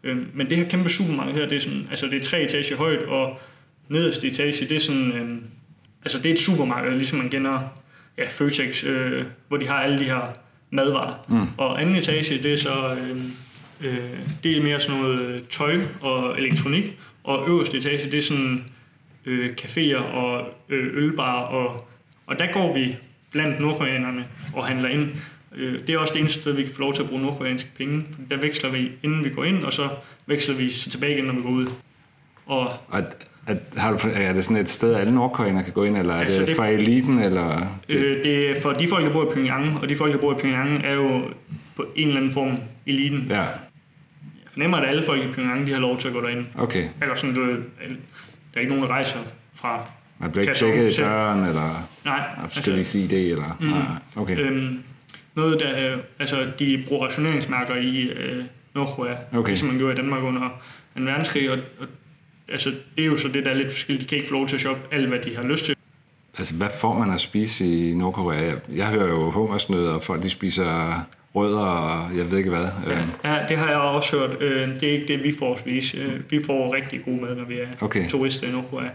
[0.04, 2.76] Øh, men det her kæmpe supermarked her, det er, sådan, altså det er tre etager
[2.76, 3.40] højt, og
[3.88, 5.38] nederste etage, det er sådan, øh,
[6.02, 7.60] altså det er et supermarked, ligesom man kender
[8.18, 10.36] ja, Føtex, øh, hvor de har alle de her
[10.70, 11.14] madvarer.
[11.28, 11.46] Mm.
[11.58, 13.20] Og anden etage, det er så, øh,
[13.80, 18.22] øh, det er mere sådan noget øh, tøj og elektronik, og øverste etage, det er
[18.22, 18.64] sådan
[19.26, 21.88] øh, caféer og øh, ølbar, og,
[22.26, 22.96] og der går vi
[23.30, 25.08] blandt nordkoreanerne og handler ind.
[25.56, 27.70] Øh, det er også det eneste sted, vi kan få lov til at bruge nordkoreanske
[27.78, 28.06] penge.
[28.30, 29.88] Der veksler vi, inden vi går ind, og så
[30.26, 31.66] veksler vi så tilbage igen, når vi går ud.
[32.46, 33.04] Og at,
[33.46, 36.18] at, har du, er det sådan et sted, alle nordkoreanere kan gå ind, eller er
[36.20, 37.78] Altså, det, det- for eliten, eller...
[37.88, 40.18] Det, øh, det er for de folk, der bor i Pyongyang, og de folk, der
[40.20, 41.22] bor i Pyongyang, er jo
[41.76, 43.26] på en eller anden form eliten.
[43.30, 43.48] ja, Jeg
[44.52, 46.46] fornemmer, at alle folk i Pyongyang, de har lov til at gå derind.
[46.58, 46.88] okay.
[47.02, 47.56] Eller sådan, du, der
[48.54, 49.18] er ikke nogen, der rejser
[49.54, 49.86] fra...
[50.18, 53.56] Man bliver ikke tjekket i døren, eller Nej, skal vi sige det, eller...
[54.14, 54.22] Mm.
[54.22, 54.38] Okay.
[54.38, 54.78] Øhm,
[55.34, 59.48] noget, der, øh, altså, de bruger rationeringsmærker i øh, Nordkorea, Okay.
[59.48, 60.62] ligesom man gjorde i Danmark under
[60.96, 61.86] en verdenskrig, og, og
[62.48, 64.02] altså, det er jo så det, der er lidt forskelligt.
[64.02, 65.74] De kan ikke få lov til at shoppe alt, hvad de har lyst til.
[66.38, 68.54] Altså, hvad får man at spise i Nordkorea?
[68.74, 71.00] Jeg, hører jo hungersnød, og folk de spiser
[71.34, 72.66] rødder, og jeg ved ikke hvad.
[72.86, 72.98] Ja.
[73.34, 74.42] Ja, det har jeg også hørt.
[74.42, 75.98] Øh, det er ikke det, vi får at spise.
[75.98, 78.08] Øh, vi får rigtig god mad, når vi er Okay.
[78.08, 78.88] turister i Nordkorea.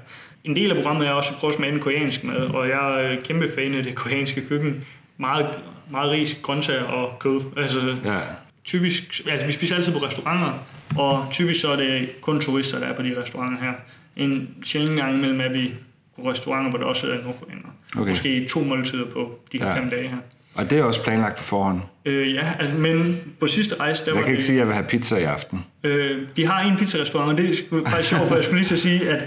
[0.43, 3.01] En del af programmet er også at prøve at smage den koreanske mad, og jeg
[3.03, 4.85] er øh, kæmpe fan af det koreanske køkken.
[5.19, 5.47] Meget,
[5.91, 7.41] meget ris, grøntsager og kød.
[7.57, 8.17] Altså, Ja.
[8.63, 10.65] typisk, altså vi spiser altid på restauranter,
[10.97, 13.73] og typisk så er det kun turister, der er på de restauranter her.
[14.15, 15.73] En sjældent gang imellem er vi
[16.15, 17.71] på restauranter, hvor der også er nordkoreanere.
[17.97, 18.09] Okay.
[18.09, 19.77] Måske to måltider på de her Ja.
[19.79, 20.17] fem dage her.
[20.55, 21.81] Og det er også planlagt på forhånd.
[22.05, 24.59] Øh, ja, altså, men på sidste rejse, der Jeg var kan ikke det, sige, at
[24.59, 25.65] jeg vil have pizza i aften.
[25.83, 28.73] øh, de har en pizzarestaurant, og det er faktisk sjovt, for jeg skulle lige til
[28.75, 29.25] at sige, at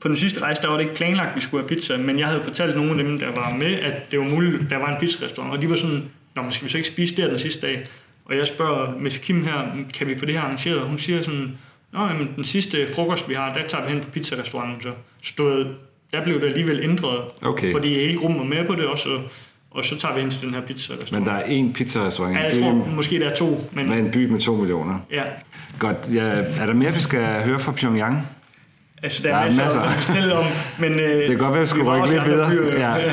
[0.00, 2.18] på den sidste rejse, der var det ikke planlagt, at vi skulle have pizza, men
[2.18, 4.88] jeg havde fortalt nogle af dem, der var med, at det var muligt, der var
[4.94, 6.02] en pizzarestaurant, og de var sådan,
[6.36, 7.86] Nå, men skal vi så ikke spise der den sidste dag?
[8.24, 9.62] Og jeg spørger Miss Kim her,
[9.94, 10.78] kan vi få det her arrangeret?
[10.80, 11.58] Og hun siger sådan,
[11.92, 14.82] Nå, jamen, den sidste frokost, vi har, der tager vi hen på pizzarestauranten.
[14.82, 14.88] Så
[15.22, 15.66] stod,
[16.12, 17.72] der blev det alligevel ændret, Okay.
[17.72, 19.08] fordi hele gruppen var med på det også,
[19.70, 21.12] og, så tager vi hen til den her pizzarestaurant.
[21.12, 24.10] Men der er én pizzarestaurant ja, jeg tror måske, der er to, men med en
[24.10, 24.98] by med to millioner.
[25.12, 25.22] ja,
[25.78, 25.96] Godt.
[26.14, 26.22] Ja,
[26.60, 28.26] er der mere, vi skal høre fra Pyongyang?
[29.02, 30.44] Altså, der, Der er er masser, at fortælle om,
[30.78, 30.92] men...
[30.92, 32.50] Øh, Det kan godt være, at jeg skulle rykke lidt videre.
[32.50, 33.12] byer, Ja.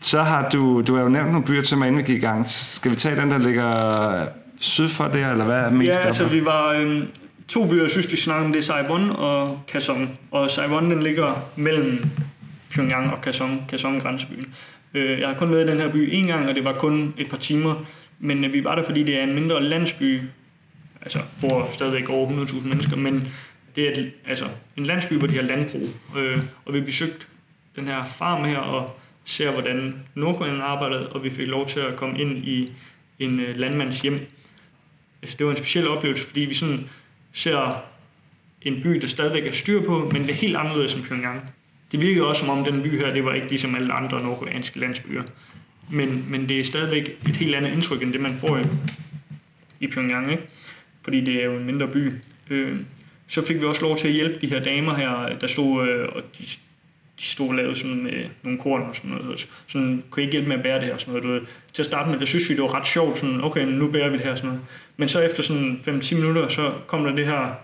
[0.00, 2.26] Så har du, du har jo nævnt nogle byer til mig, inden vi gik i
[2.26, 2.46] gang.
[2.46, 4.26] Skal vi tage den, der ligger
[4.60, 6.68] syd for det, eller hvad er mest ja, altså, vi var...
[6.72, 7.02] Øh,
[7.48, 10.18] to byer, jeg synes, vi snakker om, det er Saigon og Kaesong.
[10.30, 12.04] Og Saigon, den ligger mellem
[12.70, 14.54] Pyongyang og Kaesong, Kaesong grænsebyen.
[14.94, 17.14] Øh, jeg har kun været i den her by en gang, og det var kun
[17.18, 17.74] et par timer.
[18.18, 20.20] Men øh, vi var der, fordi det er en mindre landsby.
[21.02, 23.28] Altså, bor stadigvæk over 100.000 mennesker, men
[23.78, 25.88] det er et, altså, en landsby, hvor de har landbrug.
[26.16, 27.26] Øh, og vi besøgte
[27.76, 31.96] den her farm her og ser, hvordan Nordkoreanerne arbejdede, og vi fik lov til at
[31.96, 32.72] komme ind i
[33.18, 34.20] en øh, landmands hjem.
[35.22, 36.88] altså det var en speciel oplevelse, fordi vi sådan
[37.32, 37.82] ser
[38.62, 41.40] en by, der stadigvæk er styr på, men det er helt anderledes end Pyongyang.
[41.92, 44.78] Det virkede også som om den by her, det var ikke ligesom alle andre nordkoreanske
[44.78, 45.22] landsbyer.
[45.90, 48.62] Men, men det er stadigvæk et helt andet indtryk, end det man får i,
[49.80, 50.42] i Pyongyang, ikke?
[51.02, 52.12] fordi det er jo en mindre by.
[52.50, 52.76] Øh,
[53.28, 56.08] så fik vi også lov til at hjælpe de her damer her, der stod, øh,
[56.12, 56.44] og de,
[57.18, 59.48] de stod og lavede sådan øh, nogle korn og sådan noget.
[59.66, 61.24] Sådan, kunne ikke hjælpe med at bære det her og sådan noget.
[61.24, 61.40] Du ved.
[61.72, 63.18] Til at starte med, der synes vi, det var ret sjovt.
[63.18, 64.64] Sådan, okay, nu bærer vi det her og sådan noget.
[64.96, 67.54] Men så efter sådan 5-10 minutter, så kom der det her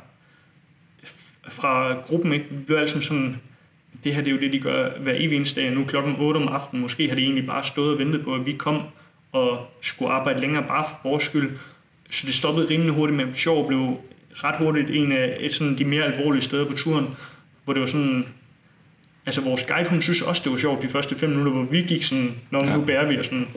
[1.48, 2.46] fra gruppen, ikke?
[2.50, 3.36] Vi blev altså sådan,
[4.04, 5.70] det her det er jo det, de gør hver evig eneste dag.
[5.70, 8.46] Nu klokken 8 om aftenen, måske har de egentlig bare stået og ventet på, at
[8.46, 8.82] vi kom
[9.32, 11.50] og skulle arbejde længere bare for vores skyld.
[12.10, 13.98] Så det stoppede rimelig hurtigt med sjov blev
[14.34, 17.06] ret hurtigt en af sådan de mere alvorlige steder på turen,
[17.64, 18.26] hvor det var sådan,
[19.26, 21.82] altså vores guide, hun synes også, det var sjovt de første fem minutter, hvor vi
[21.82, 22.76] gik sådan, når ja.
[22.76, 23.48] nu bærer vi og sådan.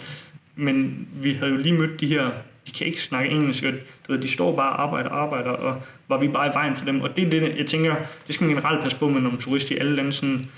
[0.55, 2.31] Men vi havde jo lige mødt de her,
[2.67, 3.73] de kan ikke snakke engelsk, og
[4.07, 6.75] du ved, de står bare og arbejder og arbejder, og var vi bare i vejen
[6.75, 7.01] for dem.
[7.01, 7.95] Og det er det, jeg tænker,
[8.27, 10.49] det skal man generelt passe på med, når man turister i alle lande sådan,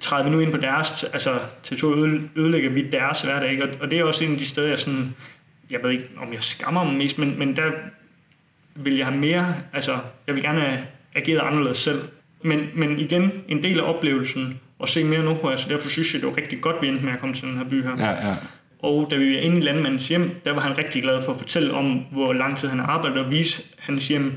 [0.00, 1.94] træder vi nu ind på deres, altså til to
[2.36, 3.68] ødelægger vi deres hverdag, ikke?
[3.80, 5.14] og det er også en af de steder, jeg sådan,
[5.70, 7.70] jeg ved ikke, om jeg skammer mig mest, men, men der
[8.84, 10.78] vil jeg have mere, altså jeg vil gerne have
[11.14, 12.00] ageret anderledes selv.
[12.42, 16.22] Men, men igen, en del af oplevelsen at se mere Nordkorea, så derfor synes jeg,
[16.22, 17.96] det var rigtig godt, vi endte med at komme til den her by her.
[17.98, 18.36] Ja, ja.
[18.78, 21.38] Og da vi var inde i landmandens hjem, der var han rigtig glad for at
[21.38, 24.32] fortælle om, hvor lang tid han har arbejdet og vise hans hjem.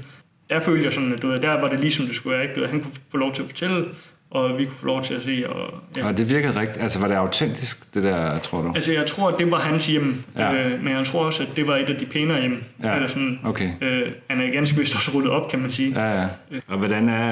[0.50, 2.44] Der følte jeg sådan, at du ved, der var det ligesom det skulle være.
[2.44, 2.56] Ikke?
[2.56, 3.86] Du ved, han kunne få lov til at fortælle,
[4.34, 5.44] og vi kunne få lov til at se.
[5.50, 6.08] Og, ja.
[6.08, 6.84] og det virkede rigtigt.
[6.84, 8.72] Altså var det autentisk, det der, tror du?
[8.76, 10.24] Altså jeg tror, at det var hans hjem.
[10.38, 10.54] Ja.
[10.54, 12.64] Øh, men jeg tror også, at det var et af de pænere hjem.
[12.84, 12.96] Ja.
[12.96, 13.70] Eller sådan, okay.
[13.82, 16.02] øh, han er ganske vist også ryddet op, kan man sige.
[16.02, 16.28] Ja, ja.
[16.68, 17.32] Og hvordan er,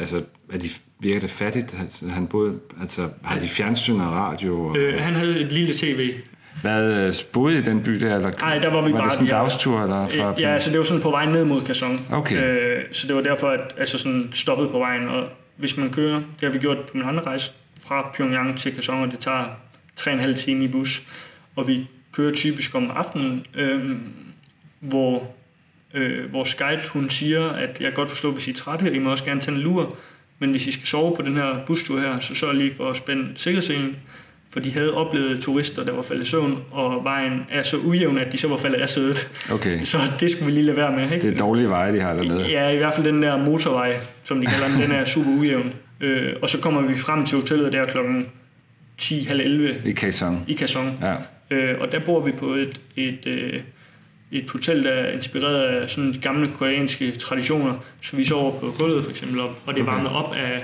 [0.00, 0.22] altså,
[0.52, 0.68] er de,
[1.00, 1.76] virker det fattigt?
[1.80, 4.64] Altså, han boede, altså, har de fjernsyn og radio?
[4.64, 6.10] Og, øh, han havde et lille tv.
[6.62, 8.16] Hvad øh, boede i den by der?
[8.16, 9.08] Eller, Nej, der var vi var bare...
[9.08, 9.82] det sådan en dagstur?
[9.82, 11.98] Eller fra ja, altså det var sådan på vej ned mod Kasson.
[12.12, 12.44] Okay.
[12.44, 15.08] Øh, så det var derfor, at altså sådan stoppede på vejen.
[15.08, 15.24] Og
[15.58, 19.02] hvis man kører, det har vi gjort på min andre rejse, fra Pyongyang til Kaesong,
[19.02, 19.46] og det tager
[20.00, 21.02] 3,5 timer i bus.
[21.56, 23.96] Og vi kører typisk om aftenen, øh,
[24.80, 25.34] hvor
[25.94, 28.98] øh, vores guide, hun siger, at jeg kan godt forstå, hvis I er trætte, I
[28.98, 29.96] må også gerne tage en lur,
[30.38, 32.96] men hvis I skal sove på den her bustur her, så sørg lige for at
[32.96, 33.96] spænde sikkerhedsselen,
[34.50, 38.18] for de havde oplevet turister, der var faldet i søvn, og vejen er så ujævn,
[38.18, 39.30] at de så var faldet af sædet.
[39.52, 39.84] Okay.
[39.84, 41.12] Så det skulle vi lige lade være med.
[41.12, 41.26] Ikke?
[41.28, 42.46] Det er dårlige veje, de har dernede.
[42.50, 45.72] Ja, i hvert fald den der motorvej, som de kalder den, den er super ujævn.
[46.00, 48.26] Øh, og så kommer vi frem til hotellet der klokken
[49.02, 50.44] 10.30 I Kaesong.
[50.48, 50.98] i Kaesong.
[51.02, 51.14] Ja.
[51.56, 53.60] Øh, og der bor vi på et, et, øh,
[54.32, 57.74] et hotel, der er inspireret af sådan gamle koreanske traditioner.
[58.02, 59.92] Så vi sover på gulvet for eksempel, op, og det er Okay.
[59.92, 60.62] varmet op af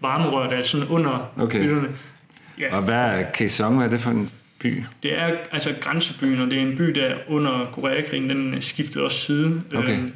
[0.00, 1.62] varmerør, der er sådan under Okay.
[1.62, 1.88] hytterne.
[2.60, 3.76] Ja, Og hvad er Kaesong?
[3.76, 4.84] Hvad er det for en by?
[5.02, 9.20] det er altså grænsebyen, og det er en by, der under Koreakrigen, den skiftede også
[9.20, 9.62] side.
[9.74, 9.98] Okay.
[9.98, 10.12] Øhm,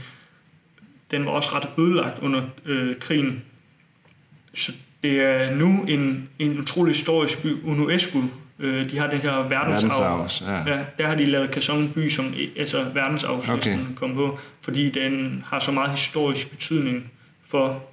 [1.11, 3.42] den var også ret ødelagt under øh, krigen.
[4.55, 4.72] Så
[5.03, 7.62] det er nu en, en utrolig historisk by.
[7.64, 8.18] UNESCO,
[8.59, 10.30] øh, de har det her verdensarv.
[10.40, 10.76] Ja.
[10.76, 13.95] Ja, der har de lavet Kaesong by som altså verdensarvslisten okay.
[13.97, 17.11] kom på, fordi den har så meget historisk betydning
[17.47, 17.84] for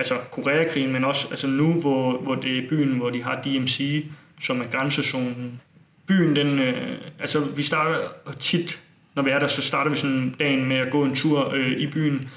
[0.00, 4.04] altså Koreakrigen, men også altså nu, hvor, hvor det er byen, hvor de har DMC,
[4.42, 5.60] som er grænsezonen.
[6.06, 8.80] Byen, den, øh, altså vi starter og tit,
[9.14, 11.72] når vi er der, så starter vi sådan dagen med at gå en tur øh,
[11.72, 12.28] i byen.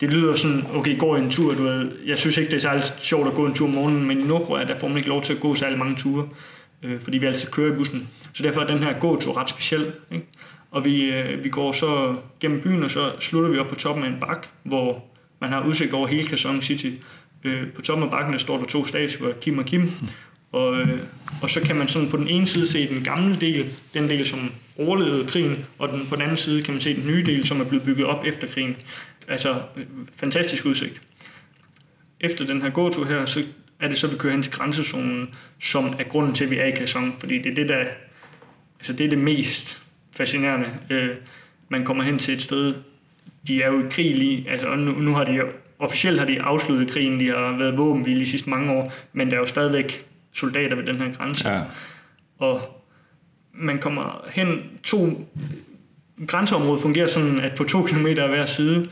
[0.00, 1.90] Det lyder sådan, okay, går en tur, du ved.
[2.06, 4.24] Jeg synes ikke, det er særlig sjovt at gå en tur om morgenen, men i
[4.24, 6.28] Nordkorea, der får man ikke lov til at gå særlig mange ture,
[6.82, 8.08] øh, fordi vi altid kører i bussen.
[8.32, 9.92] Så derfor er den her gåtur ret speciel.
[10.12, 10.26] Ikke?
[10.70, 14.04] Og vi, øh, vi går så gennem byen, og så slutter vi op på toppen
[14.04, 15.04] af en bak, hvor
[15.40, 16.90] man har udsigt over hele Kaesong City.
[17.44, 19.90] Øh, på toppen af bakken der står der to statuer, Kim og Kim.
[20.52, 20.98] Og, øh,
[21.42, 24.26] og så kan man sådan på den ene side se den gamle del, den del,
[24.26, 27.46] som overlevede krigen, og den, på den anden side kan man se den nye del,
[27.46, 28.76] som er blevet bygget op efter krigen.
[29.28, 31.02] Altså, øh, fantastisk udsigt.
[32.20, 33.42] Efter den her gåtur her, så
[33.80, 36.64] er det så, vi kører hen til grænsezonen, som er grunden til, at vi er
[36.64, 37.84] i Kaesong, fordi det er det, der,
[38.78, 39.82] altså det er det mest
[40.16, 40.68] fascinerende.
[40.90, 41.10] Øh,
[41.68, 42.74] man kommer hen til et sted,
[43.48, 45.44] de er jo i krig lige, altså og nu, nu har de jo,
[45.78, 49.34] officielt har de afsluttet krigen, de har været våbenhvile de sidste mange år, men der
[49.34, 51.48] er jo stadigvæk soldater ved den her grænse.
[51.50, 51.60] Ja.
[52.38, 52.60] Og
[53.54, 55.28] man kommer hen to...
[56.26, 58.88] Grænseområdet fungerer sådan, at på to kilometer hver side,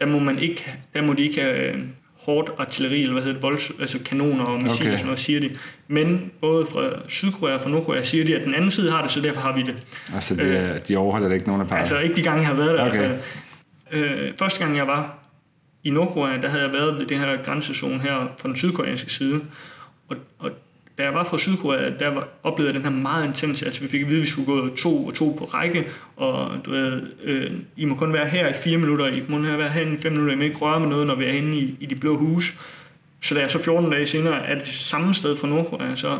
[0.00, 1.78] der må, man ikke, der må de ikke have øh,
[2.20, 4.92] hårdt artilleri, eller hvad hedder det, volds, altså kanoner og missiler Okay.
[4.92, 5.50] og sådan noget, siger de.
[5.88, 9.10] Men både fra Sydkorea og fra Nordkorea siger de, at den anden side har det,
[9.10, 9.74] så derfor har vi det.
[10.14, 11.80] Altså, det, er- de overholder det ikke nogen af parter.
[11.80, 12.88] Altså ikke de gange, jeg har været der.
[12.88, 12.98] Okay.
[13.02, 13.16] Altså,
[13.92, 15.18] øh, første gang, jeg var
[15.84, 19.40] i Nordkorea, der havde jeg været ved det her grænsezone her fra den sydkoreanske side.
[20.08, 20.50] Og, og
[20.98, 23.88] da jeg var fra Sydkorea, der var, oplevede jeg den her meget intens, altså vi
[23.88, 25.86] fik at vide, at vi skulle gå to og to på række,
[26.16, 29.58] og du ved, øh, I må kun være her i fire minutter, I må kun
[29.58, 31.58] være her i fem minutter, I må ikke røre med noget, når vi er inde
[31.58, 32.54] i, i de blå hus.
[33.22, 36.18] Så da jeg så 14 dage senere er det samme sted fra Nordkorea, så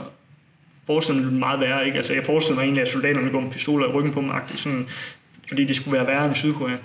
[0.86, 1.86] forestiller mig meget værre.
[1.86, 1.96] Ikke?
[1.96, 4.86] Altså, jeg forestiller mig egentlig, at soldaterne går med pistoler i ryggen på mig, sådan,
[5.48, 6.76] fordi det skulle være værre end i Sydkorea.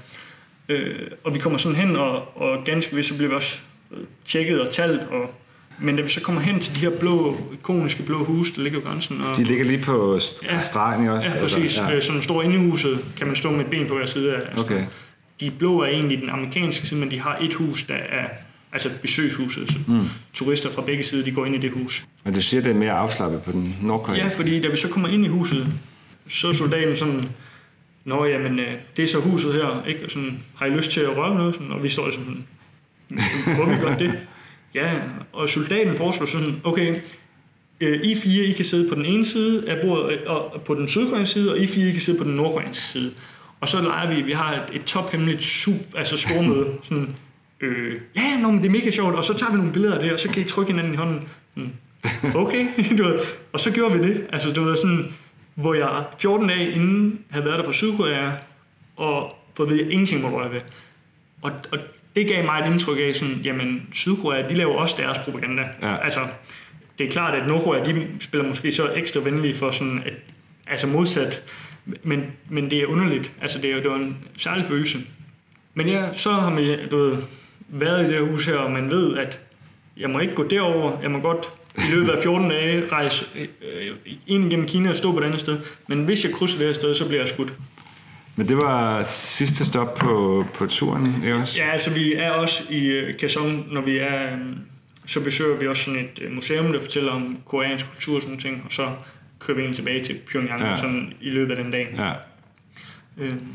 [0.70, 3.60] Øh, og vi kommer sådan hen, og, og ganske vist så bliver vi også
[3.92, 5.34] øh, tjekket og talt, og
[5.80, 8.80] men da vi så kommer hen til de her blå, ikoniske blå huse, der ligger
[8.80, 9.22] på grænsen.
[9.22, 11.30] Og, de ligger lige på ja, stregen også?
[11.36, 11.58] Ja, præcis.
[11.58, 11.96] Altså, ja.
[11.96, 14.36] Øh, sådan står inde i huset, kan man stå med et ben på hver side
[14.36, 14.42] af.
[14.50, 14.84] Altså, okay.
[15.40, 18.28] De blå er egentlig den amerikanske side, men de har et hus, der er
[18.74, 19.68] altså besøgshuset.
[19.70, 20.06] Så mm.
[20.34, 22.06] Turister fra begge sider, de går ind i det hus.
[22.24, 24.42] Men du siger, det er mere afslappet på den nordkoreanske?
[24.42, 25.68] Ja, fordi da vi så kommer ind i huset,
[26.28, 27.30] så er soldaten sådan,
[28.06, 30.06] Nå, jamen, øh, det er så huset her, ikke?
[30.06, 31.56] Og sådan, har I lyst til at røre noget?
[31.56, 32.48] Sådan, og vi står sådan,
[33.58, 34.20] må vi godt det?
[34.74, 34.92] Ja,
[35.34, 37.00] og soldaten foreslår sådan, okay,
[37.82, 40.76] øh, I fire, I kan sidde på den ene side af bordet, øh, og på
[40.76, 43.12] den sydkoreanske side, og I fire, I kan sidde på den nordkoreanske side.
[43.60, 47.16] Og så leger vi, vi har et, et tophemmeligt sub, altså stormøde, sådan,
[47.62, 50.04] øh, ja, nå, men det er mega sjovt, og så tager vi nogle billeder af
[50.04, 51.30] det, og så kan I trykke hinanden i hånden.
[52.36, 53.20] Okay, du ved,
[53.54, 54.28] og så gjorde vi det.
[54.30, 55.14] Altså, du ved, sådan,
[55.56, 58.32] hvor jeg 14 dage inden havde været der fra Sydkorea,
[58.96, 60.62] og fået ved, at ingenting må røre ved.
[61.42, 61.80] Og, og
[62.16, 65.70] det gav mig et indtryk af, sådan, jamen Sydkorea, de laver også deres propaganda.
[65.82, 65.98] Ja.
[66.04, 66.20] Altså,
[66.98, 70.14] det er klart, at Nordkorea, de spiller måske så ekstra venlige for sådan, at,
[70.68, 71.44] altså modsat,
[72.04, 73.32] men, men det er underligt.
[73.42, 74.98] Altså, det er jo en særlig følelse.
[75.74, 77.18] Men ja, så har man du ved,
[77.68, 79.40] været i det hus her, og man ved, at
[79.98, 81.02] jeg må ikke gå derover.
[81.02, 83.88] Jeg må godt i løbet af 14 dage rejse øh,
[84.28, 85.60] ind igennem Kina og stå på et andet sted.
[85.88, 87.54] Men hvis jeg krydser det her sted, så bliver jeg skudt.
[88.36, 91.62] Men det var sidste stop på, på turen, ikke også?
[91.64, 94.40] Ja, altså vi er også i øh, Kaesong, når vi er, øh,
[95.06, 98.38] så besøger vi også sådan et øh, museum, der fortæller om koreansk kultur og sådan
[98.38, 98.90] ting, og så
[99.40, 100.76] kører vi ind tilbage til Pyongyang ja.
[100.76, 101.96] sådan i løbet af den dag.
[101.98, 102.12] Ja.
[103.18, 103.48] Øhm.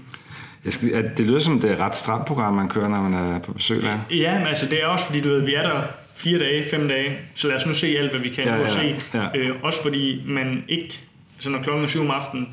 [0.64, 3.14] Jeg skal, det lyder som, det er et ret stramt program, man kører, når man
[3.14, 3.98] er på besøg der.
[4.10, 5.82] Ja, men altså det er også, fordi du ved, vi er der
[6.22, 8.68] fire dage, fem dage, så lad os nu se alt, hvad vi kan ja, ja,
[8.68, 8.96] se.
[9.14, 9.28] Ja.
[9.34, 11.00] Øh, også fordi man ikke,
[11.34, 12.48] altså når klokken er syv om aftenen,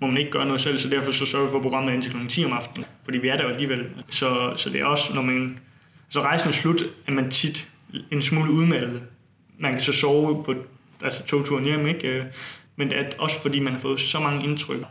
[0.00, 2.26] må man ikke gøre noget selv, så derfor så sørger vi for programmet indtil kl.
[2.28, 3.86] 10 om aftenen, fordi vi er der alligevel.
[4.08, 5.58] Så, så det er også, når man,
[6.08, 7.68] så rejsen er slut, er man tit
[8.10, 9.02] en smule udmattet.
[9.58, 10.54] Man kan så sove på
[11.04, 12.08] altså togturen hjem, ikke?
[12.08, 12.24] Øh,
[12.76, 14.84] men det er også fordi, man har fået så mange indtryk.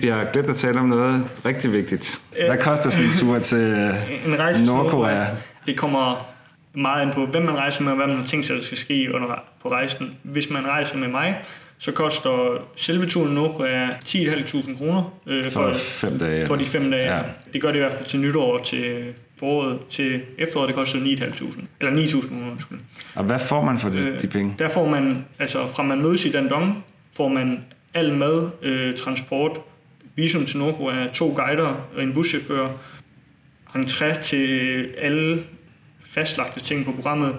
[0.00, 2.22] Vi har glemt at tale om noget rigtig vigtigt.
[2.46, 3.94] Hvad koster sådan en tur til
[4.26, 5.26] en Nordkorea?
[5.66, 6.33] Det kommer
[6.74, 8.78] meget ind på, hvem man rejser med, og hvad man har tænkt sig, der skal
[8.78, 10.16] ske under, på rejsen.
[10.22, 11.42] Hvis man rejser med mig,
[11.78, 15.18] så koster selve turen Nordkorea 10.500 kroner.
[15.26, 16.46] Øh, for, for, fem dage.
[16.46, 17.16] For de fem dage.
[17.16, 17.22] Ja.
[17.52, 19.78] Det gør det i hvert fald til nytår til foråret.
[19.90, 21.64] Til efteråret, det koster 9.500.
[21.80, 22.78] Eller 9.000 kroner, undskyld.
[23.14, 24.54] Og hvad får man for de, øh, de penge?
[24.58, 26.84] Der får man, altså fra man mødes i Dandong,
[27.16, 27.64] får man
[27.94, 29.60] al mad, øh, transport,
[30.16, 32.68] visum til Nordkorea, to guider og en buschauffør,
[33.74, 35.44] entré til alle
[36.14, 37.36] fastlagte ting på programmet.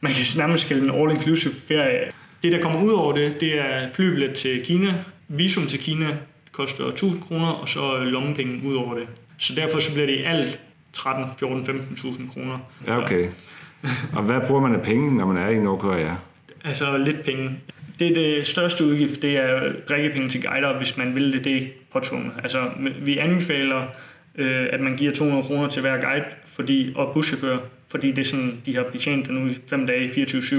[0.00, 2.10] Man kan nærmest kalde en all-inclusive ferie.
[2.42, 4.94] Det, der kommer ud over det, det er flybillet til Kina.
[5.28, 6.06] Visum til Kina
[6.52, 9.06] koster 1000 kroner, og så lommepenge ud over det.
[9.38, 10.60] Så derfor så bliver det i alt
[10.92, 12.58] 13, 14, 15.000 kroner.
[12.86, 13.28] Ja, okay.
[14.12, 16.14] Og hvad bruger man af penge, når man er i Nordkorea?
[16.64, 17.50] Altså lidt penge.
[17.98, 21.66] Det, det største udgift, det er drikkepenge til guider, hvis man vil det, det er
[21.92, 22.32] påtvunget.
[22.42, 22.70] Altså,
[23.02, 23.86] vi anbefaler,
[24.34, 27.58] øh, at man giver 200 kroner til hver guide fordi, og buschauffør,
[27.96, 30.56] fordi det er sådan, de har betjent nu i fem dage, 24-7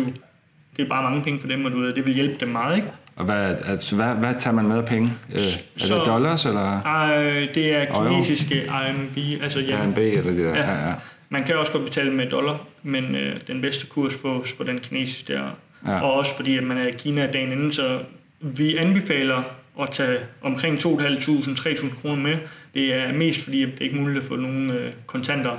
[0.78, 2.76] det er bare mange penge for dem, og du ved, det vil hjælpe dem meget,
[2.76, 2.88] ikke?
[3.16, 5.14] Og hvad, altså, hvad, hvad tager man med af penge?
[5.34, 5.40] Øh,
[5.78, 6.88] så, er det dollars, eller?
[7.18, 9.84] Øh, det er kinesiske RMB, altså ja.
[9.84, 10.72] RMB, eller det der, ja.
[10.72, 10.94] ja, ja.
[11.30, 14.80] Man kan også godt betale med dollar, men øh, den bedste kurs fås på den
[14.80, 15.44] kinesiske der.
[15.88, 16.00] Ja.
[16.00, 18.00] Og også fordi, at man er i Kina dagen inden, så
[18.40, 19.44] vi anbefaler
[19.82, 22.38] at tage omkring 2.500-3.000 kroner med.
[22.74, 25.58] Det er mest fordi, at det ikke er muligt at få nogle øh, kontanter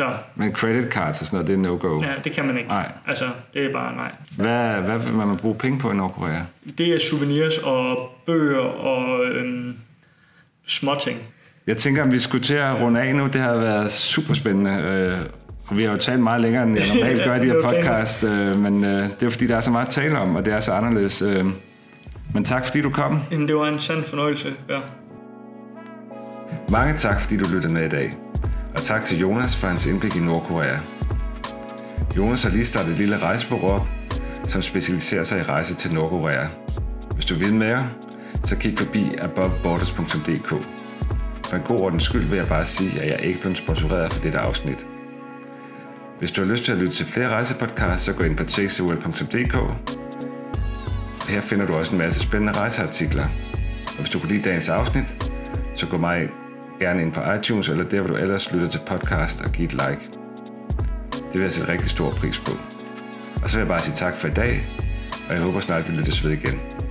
[0.00, 2.00] Altså, Men credit cards og sådan noget, det er no-go?
[2.02, 2.68] Ja, det kan man ikke.
[2.68, 2.92] Nej.
[3.06, 3.24] Altså,
[3.54, 4.10] det er bare nej.
[4.36, 6.40] Hvad, hvad vil man bruge penge på i Nordkorea?
[6.78, 9.76] Det er souvenirs og bøger og øhm,
[10.66, 11.18] småting.
[11.66, 13.26] Jeg tænker, om vi skulle til at runde af nu.
[13.26, 14.70] Det har været super spændende.
[14.70, 15.18] Øh,
[15.66, 18.24] og vi har jo talt meget længere, end jeg normalt gør i de her podcast.
[18.24, 18.90] Øh, men øh,
[19.20, 21.22] det er fordi, der er så meget at tale om, og det er så anderledes.
[21.22, 21.44] Øh.
[22.34, 23.20] Men tak fordi du kom.
[23.30, 24.78] Jamen, det var en sand fornøjelse, ja.
[26.68, 28.10] Mange tak, fordi du lyttede med i dag
[28.76, 30.76] og tak til Jonas for hans indblik i Nordkorea.
[32.16, 33.86] Jonas har lige startet et lille rejsebureau,
[34.42, 36.46] som specialiserer sig i rejse til Nordkorea.
[37.14, 37.90] Hvis du vil mere,
[38.44, 40.48] så kig forbi aboveborders.dk.
[41.44, 44.22] For en god ordens skyld vil jeg bare sige, at jeg ikke blevet sponsoreret for
[44.22, 44.86] dette afsnit.
[46.18, 49.56] Hvis du har lyst til at lytte til flere rejsepodcasts, så gå ind på tasteworld.dk
[51.28, 53.24] her finder du også en masse spændende rejseartikler.
[53.86, 55.16] Og hvis du kunne lide dagens afsnit,
[55.74, 56.28] så gå mig
[56.84, 59.72] gerne ind på iTunes eller der, hvor du ellers lytter til podcast og give et
[59.72, 60.02] like.
[61.12, 62.52] Det vil jeg sætte rigtig stor pris på.
[63.42, 64.66] Og så vil jeg bare sige tak for i dag,
[65.28, 66.83] og jeg håber snart, vi lyttes ved igen.